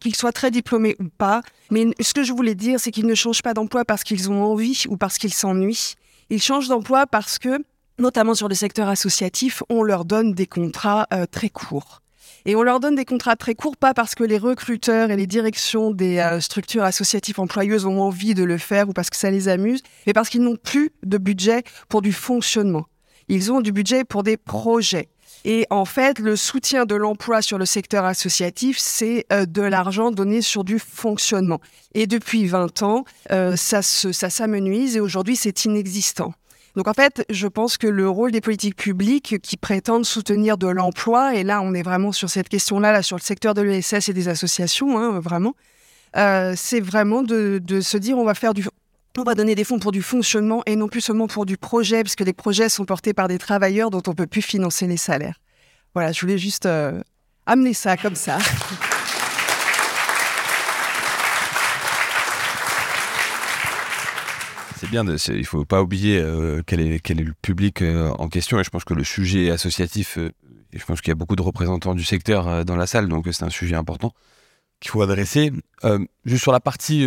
qu'ils 0.00 0.16
soient 0.16 0.32
très 0.32 0.50
diplômés 0.50 0.96
ou 1.00 1.08
pas. 1.08 1.42
Mais 1.70 1.86
ce 2.00 2.14
que 2.14 2.22
je 2.22 2.32
voulais 2.32 2.54
dire, 2.54 2.80
c'est 2.80 2.90
qu'ils 2.90 3.06
ne 3.06 3.14
changent 3.14 3.42
pas 3.42 3.54
d'emploi 3.54 3.84
parce 3.84 4.04
qu'ils 4.04 4.30
ont 4.30 4.42
envie 4.44 4.84
ou 4.88 4.96
parce 4.96 5.18
qu'ils 5.18 5.34
s'ennuient. 5.34 5.94
Ils 6.30 6.42
changent 6.42 6.68
d'emploi 6.68 7.06
parce 7.06 7.38
que, 7.38 7.58
notamment 7.98 8.34
sur 8.34 8.48
le 8.48 8.54
secteur 8.54 8.88
associatif, 8.88 9.62
on 9.68 9.82
leur 9.82 10.04
donne 10.04 10.32
des 10.32 10.46
contrats 10.46 11.06
euh, 11.12 11.26
très 11.30 11.48
courts. 11.48 12.02
Et 12.44 12.54
on 12.54 12.62
leur 12.62 12.78
donne 12.78 12.94
des 12.94 13.04
contrats 13.04 13.34
très 13.34 13.56
courts, 13.56 13.76
pas 13.76 13.92
parce 13.92 14.14
que 14.14 14.22
les 14.22 14.38
recruteurs 14.38 15.10
et 15.10 15.16
les 15.16 15.26
directions 15.26 15.90
des 15.90 16.18
euh, 16.18 16.40
structures 16.40 16.84
associatives 16.84 17.40
employeuses 17.40 17.86
ont 17.86 18.00
envie 18.00 18.34
de 18.34 18.44
le 18.44 18.56
faire 18.56 18.88
ou 18.88 18.92
parce 18.92 19.10
que 19.10 19.16
ça 19.16 19.32
les 19.32 19.48
amuse, 19.48 19.82
mais 20.06 20.12
parce 20.12 20.28
qu'ils 20.28 20.42
n'ont 20.42 20.56
plus 20.56 20.90
de 21.04 21.18
budget 21.18 21.64
pour 21.88 22.02
du 22.02 22.12
fonctionnement. 22.12 22.86
Ils 23.28 23.50
ont 23.50 23.60
du 23.60 23.72
budget 23.72 24.04
pour 24.04 24.22
des 24.22 24.36
projets. 24.36 25.08
Et 25.44 25.66
en 25.70 25.84
fait, 25.84 26.18
le 26.18 26.36
soutien 26.36 26.86
de 26.86 26.94
l'emploi 26.94 27.42
sur 27.42 27.58
le 27.58 27.66
secteur 27.66 28.04
associatif, 28.04 28.78
c'est 28.78 29.26
euh, 29.32 29.46
de 29.46 29.62
l'argent 29.62 30.10
donné 30.10 30.42
sur 30.42 30.64
du 30.64 30.78
fonctionnement. 30.78 31.60
Et 31.94 32.06
depuis 32.06 32.46
20 32.46 32.82
ans, 32.82 33.04
euh, 33.30 33.56
ça, 33.56 33.82
ça 33.82 34.30
s'amenuise 34.30 34.96
et 34.96 35.00
aujourd'hui, 35.00 35.36
c'est 35.36 35.64
inexistant. 35.64 36.34
Donc 36.76 36.88
en 36.88 36.92
fait, 36.92 37.24
je 37.30 37.46
pense 37.46 37.78
que 37.78 37.86
le 37.86 38.08
rôle 38.08 38.32
des 38.32 38.42
politiques 38.42 38.76
publiques 38.76 39.40
qui 39.40 39.56
prétendent 39.56 40.04
soutenir 40.04 40.58
de 40.58 40.66
l'emploi, 40.66 41.34
et 41.34 41.42
là 41.42 41.62
on 41.62 41.72
est 41.72 41.82
vraiment 41.82 42.12
sur 42.12 42.28
cette 42.28 42.50
question-là, 42.50 42.92
là, 42.92 43.02
sur 43.02 43.16
le 43.16 43.22
secteur 43.22 43.54
de 43.54 43.62
l'ESS 43.62 44.10
et 44.10 44.12
des 44.12 44.28
associations, 44.28 44.98
hein, 44.98 45.18
vraiment, 45.18 45.54
euh, 46.16 46.52
c'est 46.54 46.80
vraiment 46.80 47.22
de, 47.22 47.62
de, 47.64 47.80
se 47.80 47.96
dire 47.96 48.18
on 48.18 48.24
va 48.24 48.34
faire 48.34 48.52
du, 48.52 48.66
on 49.18 49.24
va 49.24 49.34
donner 49.34 49.54
des 49.54 49.64
fonds 49.64 49.78
pour 49.78 49.92
du 49.92 50.02
fonctionnement 50.02 50.62
et 50.66 50.76
non 50.76 50.88
plus 50.88 51.00
seulement 51.00 51.26
pour 51.26 51.46
du 51.46 51.56
projet, 51.56 52.02
parce 52.02 52.16
que 52.16 52.24
les 52.24 52.32
projets 52.32 52.68
sont 52.68 52.84
portés 52.84 53.14
par 53.14 53.28
des 53.28 53.38
travailleurs 53.38 53.90
dont 53.90 54.02
on 54.06 54.10
ne 54.10 54.16
peut 54.16 54.26
plus 54.26 54.42
financer 54.42 54.86
les 54.86 54.96
salaires. 54.96 55.40
Voilà, 55.94 56.12
je 56.12 56.20
voulais 56.20 56.38
juste 56.38 56.66
euh, 56.66 57.00
amener 57.46 57.72
ça 57.72 57.96
comme 57.96 58.14
ça. 58.14 58.38
C'est 64.78 64.90
bien, 64.90 65.04
il 65.04 65.38
ne 65.38 65.42
faut 65.44 65.64
pas 65.64 65.80
oublier 65.82 66.18
euh, 66.18 66.60
quel, 66.66 66.80
est, 66.80 67.08
le 67.14 67.32
public 67.40 67.80
euh, 67.80 68.10
en 68.18 68.28
question, 68.28 68.60
et 68.60 68.64
je 68.64 68.70
pense 68.70 68.84
que 68.84 68.92
le 68.92 69.04
sujet 69.04 69.50
associatif, 69.50 70.18
je 70.72 70.84
pense 70.84 71.00
qu'il 71.00 71.08
y 71.10 71.12
a 71.12 71.14
beaucoup 71.14 71.36
de 71.36 71.42
représentants 71.42 71.94
du 71.94 72.04
secteur 72.04 72.64
dans 72.66 72.76
la 72.76 72.86
salle, 72.86 73.08
donc 73.08 73.26
c'est 73.32 73.44
un 73.44 73.50
sujet 73.50 73.76
important 73.76 74.12
qu'il 74.80 74.90
faut 74.90 75.00
adresser. 75.00 75.50
juste 76.26 76.42
sur 76.42 76.52
la 76.52 76.60
partie 76.60 77.06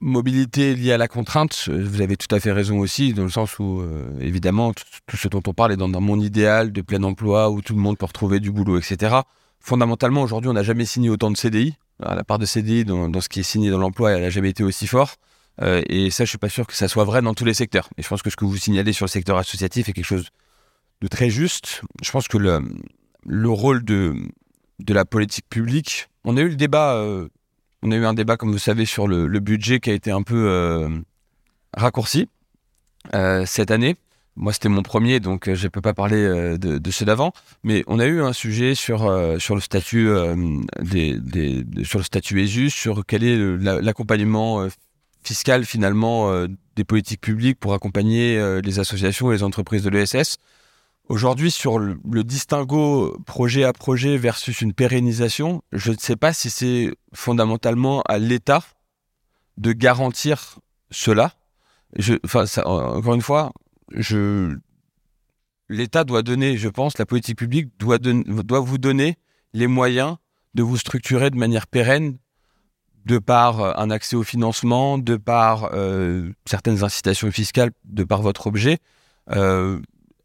mobilité 0.00 0.74
liée 0.74 0.92
à 0.92 0.98
la 0.98 1.08
contrainte, 1.08 1.68
vous 1.68 2.00
avez 2.00 2.16
tout 2.16 2.32
à 2.34 2.40
fait 2.40 2.52
raison 2.52 2.78
aussi, 2.78 3.14
dans 3.14 3.22
le 3.22 3.30
sens 3.30 3.58
où, 3.58 3.80
euh, 3.80 4.18
évidemment, 4.20 4.72
tout, 4.72 5.16
ce 5.16 5.28
dont 5.28 5.42
on 5.46 5.54
parle 5.54 5.72
est 5.72 5.76
dans 5.76 5.92
un 5.92 6.00
monde 6.00 6.22
idéal 6.22 6.72
de 6.72 6.82
plein 6.82 7.02
emploi, 7.02 7.50
où 7.50 7.62
tout 7.62 7.74
le 7.74 7.80
monde 7.80 7.96
peut 7.96 8.06
retrouver 8.06 8.40
du 8.40 8.50
boulot, 8.50 8.78
etc. 8.78 9.16
Fondamentalement, 9.60 10.22
aujourd'hui, 10.22 10.50
on 10.50 10.54
n'a 10.54 10.62
jamais 10.62 10.84
signé 10.84 11.08
autant 11.08 11.30
de 11.30 11.36
CDI. 11.36 11.74
la 12.00 12.24
part 12.24 12.38
de 12.38 12.46
CDI 12.46 12.84
dans, 12.84 13.20
ce 13.20 13.28
qui 13.28 13.40
est 13.40 13.44
signé 13.44 13.70
dans 13.70 13.78
l'emploi, 13.78 14.12
elle 14.12 14.22
n'a 14.22 14.30
jamais 14.30 14.50
été 14.50 14.62
aussi 14.62 14.86
fort. 14.86 15.14
Euh, 15.62 15.82
et 15.88 16.10
ça, 16.10 16.24
je 16.24 16.30
suis 16.30 16.38
pas 16.38 16.48
sûr 16.48 16.66
que 16.66 16.74
ça 16.74 16.88
soit 16.88 17.04
vrai 17.04 17.22
dans 17.22 17.34
tous 17.34 17.44
les 17.44 17.54
secteurs. 17.54 17.88
Et 17.96 18.02
je 18.02 18.08
pense 18.08 18.22
que 18.22 18.30
ce 18.30 18.36
que 18.36 18.44
vous 18.44 18.56
signalez 18.56 18.92
sur 18.92 19.06
le 19.06 19.10
secteur 19.10 19.38
associatif 19.38 19.88
est 19.88 19.92
quelque 19.92 20.04
chose 20.04 20.28
de 21.00 21.08
très 21.08 21.30
juste. 21.30 21.82
Je 22.02 22.10
pense 22.10 22.28
que 22.28 22.36
le, 22.36 22.60
le 23.24 23.48
rôle 23.48 23.84
de, 23.84 24.14
de 24.80 24.94
la 24.94 25.04
politique 25.04 25.48
publique, 25.48 26.08
on 26.24 26.36
a 26.36 26.40
eu 26.40 26.48
le 26.48 26.56
débat 26.56 26.94
euh, 26.96 27.28
on 27.84 27.90
a 27.90 27.96
eu 27.96 28.06
un 28.06 28.14
débat, 28.14 28.36
comme 28.36 28.50
vous 28.50 28.58
savez, 28.58 28.86
sur 28.86 29.06
le, 29.06 29.26
budget 29.40 29.78
qui 29.78 29.90
a 29.90 29.92
été 29.92 30.10
un 30.10 30.22
peu 30.22 30.48
euh, 30.48 30.88
raccourci 31.74 32.28
euh, 33.14 33.44
cette 33.46 33.70
année. 33.70 33.96
Moi, 34.36 34.52
c'était 34.52 34.70
mon 34.70 34.82
premier, 34.82 35.20
donc 35.20 35.48
euh, 35.48 35.54
je 35.54 35.64
ne 35.64 35.68
peux 35.68 35.82
pas 35.82 35.92
parler 35.92 36.56
de, 36.58 36.90
ceux 36.90 37.04
d'avant. 37.04 37.32
Mais 37.62 37.84
on 37.86 38.00
a 38.00 38.06
eu 38.06 38.22
un 38.22 38.32
sujet 38.32 38.74
sur, 38.74 39.00
sur 39.38 39.54
le 39.54 39.60
statut 39.60 40.08
des, 40.80 41.64
sur 41.84 41.98
le 41.98 42.04
statut 42.04 42.42
ESUS, 42.42 42.70
sur 42.70 43.04
quel 43.06 43.22
est 43.22 43.36
l'accompagnement 43.82 44.66
fiscal 45.22 45.64
finalement 45.66 46.46
des 46.76 46.84
politiques 46.84 47.20
publiques 47.20 47.60
pour 47.60 47.74
accompagner 47.74 48.60
les 48.62 48.78
associations 48.78 49.30
et 49.30 49.36
les 49.36 49.42
entreprises 49.42 49.82
de 49.82 49.90
l'ESS. 49.90 50.38
Aujourd'hui, 51.08 51.50
sur 51.50 51.78
le, 51.78 51.98
distinguo 52.24 53.18
projet 53.26 53.64
à 53.64 53.74
projet 53.74 54.16
versus 54.16 54.62
une 54.62 54.72
pérennisation, 54.72 55.62
je 55.72 55.92
ne 55.92 55.98
sais 55.98 56.16
pas 56.16 56.32
si 56.32 56.48
c'est 56.48 56.94
fondamentalement 57.12 58.02
à 58.08 58.18
l'État 58.18 58.64
de 59.58 59.72
garantir 59.72 60.58
cela. 60.90 61.34
Je, 61.96 62.14
enfin, 62.24 62.44
encore 62.64 63.14
une 63.14 63.20
fois, 63.20 63.52
je, 63.92 64.56
l'État 65.68 66.04
doit 66.04 66.22
donner, 66.22 66.56
je 66.56 66.70
pense, 66.70 66.96
la 66.96 67.04
politique 67.04 67.36
publique 67.36 67.68
doit, 67.78 67.98
doit 67.98 68.60
vous 68.60 68.78
donner 68.78 69.18
les 69.52 69.66
moyens 69.66 70.16
de 70.54 70.62
vous 70.62 70.78
structurer 70.78 71.30
de 71.30 71.36
manière 71.36 71.66
pérenne 71.66 72.16
de 73.04 73.18
par 73.18 73.78
un 73.78 73.90
accès 73.90 74.16
au 74.16 74.22
financement, 74.22 74.96
de 74.96 75.16
par 75.16 75.70
euh, 75.74 76.30
certaines 76.46 76.82
incitations 76.82 77.30
fiscales, 77.30 77.72
de 77.84 78.04
par 78.04 78.22
votre 78.22 78.46
objet. 78.46 78.78
Euh, 79.30 79.80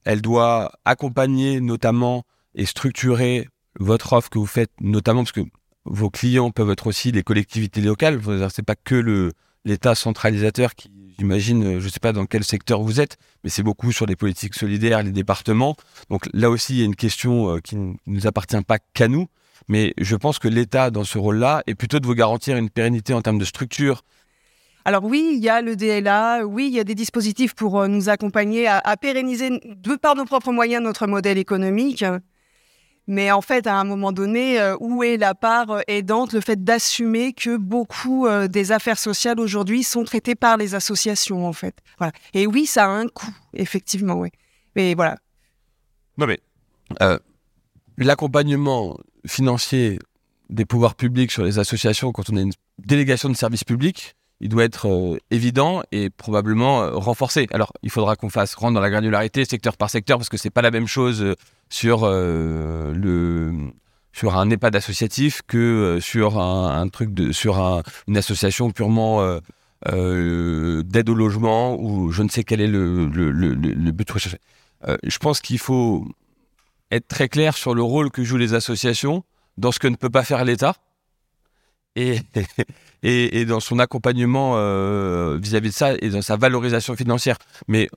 elle 0.10 0.24
doit 0.24 0.72
accompagner 0.86 1.62
notamment 1.62 2.26
et 2.56 2.66
structurer 2.66 3.48
votre 3.80 4.14
offre 4.14 4.32
que 4.32 4.40
vous 4.40 4.48
faites, 4.48 4.72
notamment 4.82 5.22
parce 5.22 5.34
que 5.34 5.46
vos 5.86 6.10
clients 6.10 6.50
peuvent 6.50 6.72
être 6.72 6.88
aussi 6.88 7.12
les 7.12 7.22
collectivités 7.22 7.80
locales. 7.80 8.20
C'est 8.50 8.66
pas 8.66 8.74
que 8.74 9.32
l'État 9.66 9.94
centralisateur 9.94 10.74
qui, 10.74 10.92
j'imagine, 11.20 11.80
je 11.80 11.86
ne 11.86 11.90
sais 11.92 12.00
pas 12.00 12.12
dans 12.12 12.26
quel 12.26 12.44
secteur 12.44 12.82
vous 12.82 13.00
êtes, 13.00 13.18
mais 13.44 13.52
c'est 13.52 13.62
beaucoup 13.62 13.92
sur 13.92 14.08
les 14.08 14.16
politiques 14.16 14.56
solidaires, 14.56 15.04
les 15.04 15.12
départements. 15.12 15.76
Donc 16.10 16.28
là 16.34 16.50
aussi, 16.50 16.74
il 16.74 16.80
y 16.80 16.82
a 16.82 16.86
une 16.86 16.96
question 16.96 17.58
euh, 17.58 17.60
qui 17.60 17.76
ne 17.76 17.94
nous 18.08 18.26
appartient 18.26 18.60
pas 18.64 18.80
qu'à 18.80 19.08
nous. 19.08 19.28
Mais 19.68 19.94
je 20.00 20.16
pense 20.16 20.40
que 20.40 20.48
l'État, 20.48 20.90
dans 20.90 21.04
ce 21.04 21.20
rôle-là, 21.20 21.62
est 21.68 21.76
plutôt 21.76 22.00
de 22.00 22.08
vous 22.08 22.16
garantir 22.16 22.58
une 22.58 22.72
pérennité 22.72 23.14
en 23.14 23.22
termes 23.22 23.38
de 23.38 23.46
structure 23.46 24.02
alors 24.90 25.04
oui, 25.04 25.34
il 25.36 25.44
y 25.44 25.50
a 25.50 25.62
le 25.62 25.76
DLA, 25.76 26.48
oui, 26.48 26.66
il 26.66 26.74
y 26.74 26.80
a 26.80 26.84
des 26.84 26.96
dispositifs 26.96 27.54
pour 27.54 27.80
euh, 27.80 27.88
nous 27.88 28.10
accompagner 28.10 28.66
à, 28.68 28.98
pérenniser, 28.98 29.52
de 29.52 29.96
par 29.96 30.16
nos 30.16 30.26
propres 30.26 30.52
moyens, 30.52 30.84
notre 30.84 31.06
modèle 31.06 31.38
économique. 31.38 32.04
Mais 33.06 33.32
en 33.32 33.42
fait, 33.42 33.68
à 33.68 33.76
un 33.76 33.84
moment 33.84 34.12
donné, 34.12 34.60
euh, 34.60 34.76
où 34.80 35.04
est 35.04 35.18
la 35.18 35.36
part 35.36 35.70
euh, 35.70 35.82
aidante, 35.88 36.34
le 36.34 36.42
fait 36.42 36.64
d'assumer 36.64 37.34
que 37.34 37.56
beaucoup 37.56 38.28
des 38.50 38.72
affaires 38.72 38.98
sociales 38.98 39.40
aujourd'hui 39.40 39.84
sont 39.84 40.06
traitées 40.06 40.34
par 40.34 40.58
les 40.58 40.74
associations, 40.74 41.46
en 41.46 41.54
fait. 41.54 41.78
Voilà. 42.00 42.12
Et 42.34 42.48
oui, 42.48 42.66
ça 42.66 42.86
a 42.86 42.88
un 42.88 43.08
coût, 43.10 43.36
effectivement, 43.54 44.16
oui. 44.16 44.30
Mais 44.76 44.96
voilà, 44.96 45.18
Non 46.18 46.26
mais 46.26 46.40
l'accompagnement 48.00 48.98
financier 49.28 50.00
des 50.50 50.66
pouvoirs 50.66 50.96
publics 50.96 51.32
sur 51.32 51.44
les 51.44 51.60
associations 51.60 52.12
quand 52.12 52.32
on 52.32 52.38
a 52.38 52.42
une 52.42 52.54
délégation 52.80 53.30
de 53.30 53.36
services 53.36 53.64
publics, 53.64 54.16
il 54.42 54.50
doit 54.50 54.64
être 54.64 54.88
euh, 54.88 55.18
évident 55.32 55.82
et 55.92 56.10
probablement 56.10 56.84
euh, 56.84 56.92
renforcé. 56.92 57.48
Alors, 57.52 57.74
il 57.84 57.90
faudra 57.90 58.16
qu'on 58.16 58.30
fasse 58.30 58.56
rendre 58.56 58.76
dans 58.76 58.82
la 58.82 58.90
granularité 58.90 59.46
secteur 59.46 59.76
par 59.78 59.90
secteur 59.90 60.18
parce 60.18 60.30
que 60.30 60.38
c'est 60.38 60.50
pas 60.50 60.62
la 60.62 60.72
même 60.72 60.88
chose 60.88 61.22
euh, 61.22 61.36
sur 61.70 62.10
le 62.10 63.54
sur 64.12 64.36
un 64.36 64.50
EHPAD 64.50 64.76
associatif 64.76 65.44
que 65.46 66.00
sur 66.02 66.40
un, 66.40 66.88
truc 66.90 67.14
de 67.14 67.32
sur 67.32 67.84
une 68.08 68.18
association 68.18 68.72
purement 68.72 69.40
d'aide 69.86 71.10
au 71.10 71.14
logement 71.14 71.80
ou 71.80 72.12
je 72.12 72.24
ne 72.24 72.28
sais 72.28 72.44
quel 72.44 72.60
est 72.60 72.68
le, 72.68 73.06
le, 73.06 73.32
le 73.32 73.92
but 73.92 74.10
recherché. 74.10 74.40
je 75.04 75.18
pense 75.20 75.42
qu'il 75.42 75.60
faut 75.60 76.08
être 76.90 77.08
très 77.08 77.30
clair 77.30 77.56
sur 77.56 77.76
le 77.76 77.84
rôle 77.84 78.10
que 78.10 78.24
jouent 78.24 78.38
les 78.38 78.56
associations 78.56 79.24
dans 79.60 79.72
ce 79.72 79.78
que 79.78 79.88
ne 79.88 79.96
peut 79.96 80.10
pas 80.10 80.24
faire 80.24 80.44
l'État 80.44 80.74
et, 83.04 83.46
dans 83.46 83.60
son 83.60 83.80
accompagnement 83.80 84.54
euh, 84.56 85.38
vis-à-vis 85.42 85.70
de 85.70 85.74
ça 85.74 85.94
et 86.00 86.10
dans 86.10 86.22
sa 86.22 86.38
valorisation 86.38 86.96
financière. 86.96 87.38
Mais 87.68 87.90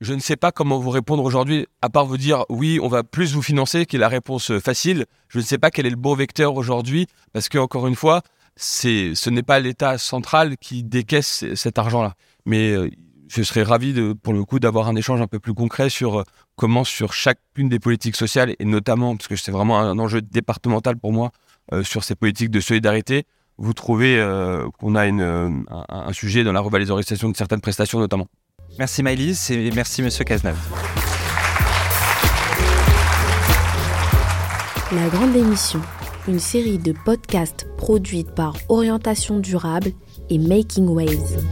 je 0.00 0.14
ne 0.14 0.20
sais 0.20 0.36
pas 0.36 0.52
comment 0.52 0.78
vous 0.78 0.90
répondre 0.90 1.24
aujourd'hui, 1.24 1.66
à 1.82 1.88
part 1.88 2.06
vous 2.06 2.18
dire 2.18 2.44
oui, 2.48 2.78
on 2.80 2.88
va 2.88 3.02
plus 3.02 3.34
vous 3.34 3.42
financer, 3.42 3.84
qui 3.84 3.96
est 3.96 3.98
la 3.98 4.08
réponse 4.08 4.56
facile. 4.58 5.06
Je 5.28 5.38
ne 5.38 5.44
sais 5.44 5.58
pas 5.58 5.70
quel 5.70 5.86
est 5.86 5.90
le 5.90 5.96
bon 5.96 6.14
vecteur 6.14 6.54
aujourd'hui, 6.54 7.06
parce 7.32 7.48
que 7.48 7.58
encore 7.58 7.88
une 7.88 7.96
fois, 7.96 8.22
ce 8.56 9.30
n'est 9.30 9.42
pas 9.42 9.58
l'État 9.60 9.98
central 9.98 10.56
qui 10.56 10.84
décaisse 10.84 11.44
cet 11.54 11.78
argent-là. 11.78 12.14
Mais 12.44 12.70
euh, 12.70 12.90
je 13.28 13.42
serais 13.42 13.62
ravi, 13.62 13.92
de, 13.92 14.12
pour 14.12 14.32
le 14.32 14.44
coup, 14.44 14.58
d'avoir 14.58 14.88
un 14.88 14.96
échange 14.96 15.20
un 15.20 15.26
peu 15.26 15.38
plus 15.38 15.54
concret 15.54 15.90
sur 15.90 16.20
euh, 16.20 16.24
comment, 16.56 16.84
sur 16.84 17.12
chacune 17.12 17.68
des 17.68 17.78
politiques 17.78 18.16
sociales, 18.16 18.54
et 18.58 18.64
notamment, 18.64 19.16
parce 19.16 19.28
que 19.28 19.36
c'est 19.36 19.52
vraiment 19.52 19.78
un 19.78 19.98
enjeu 19.98 20.22
départemental 20.22 20.96
pour 20.96 21.12
moi, 21.12 21.30
euh, 21.30 21.47
sur 21.82 22.04
ces 22.04 22.14
politiques 22.14 22.50
de 22.50 22.60
solidarité, 22.60 23.26
vous 23.58 23.72
trouvez 23.72 24.18
euh, 24.18 24.68
qu'on 24.78 24.94
a 24.94 25.06
une, 25.06 25.20
euh, 25.20 25.50
un, 25.88 26.12
sujet 26.12 26.44
dans 26.44 26.52
la 26.52 26.60
revalorisation 26.60 27.28
de 27.28 27.36
certaines 27.36 27.60
prestations 27.60 27.98
notamment. 27.98 28.28
Merci 28.78 29.02
Maëlys 29.02 29.50
et 29.50 29.70
merci 29.72 30.02
Monsieur 30.02 30.24
Cazeneuve. 30.24 30.58
La 34.92 35.08
Grande 35.08 35.36
Émission, 35.36 35.80
une 36.28 36.38
série 36.38 36.78
de 36.78 36.94
podcasts 37.04 37.66
produites 37.76 38.30
par 38.30 38.54
Orientation 38.68 39.38
Durable 39.38 39.90
et 40.30 40.38
Making 40.38 40.88
Waves. 40.88 41.42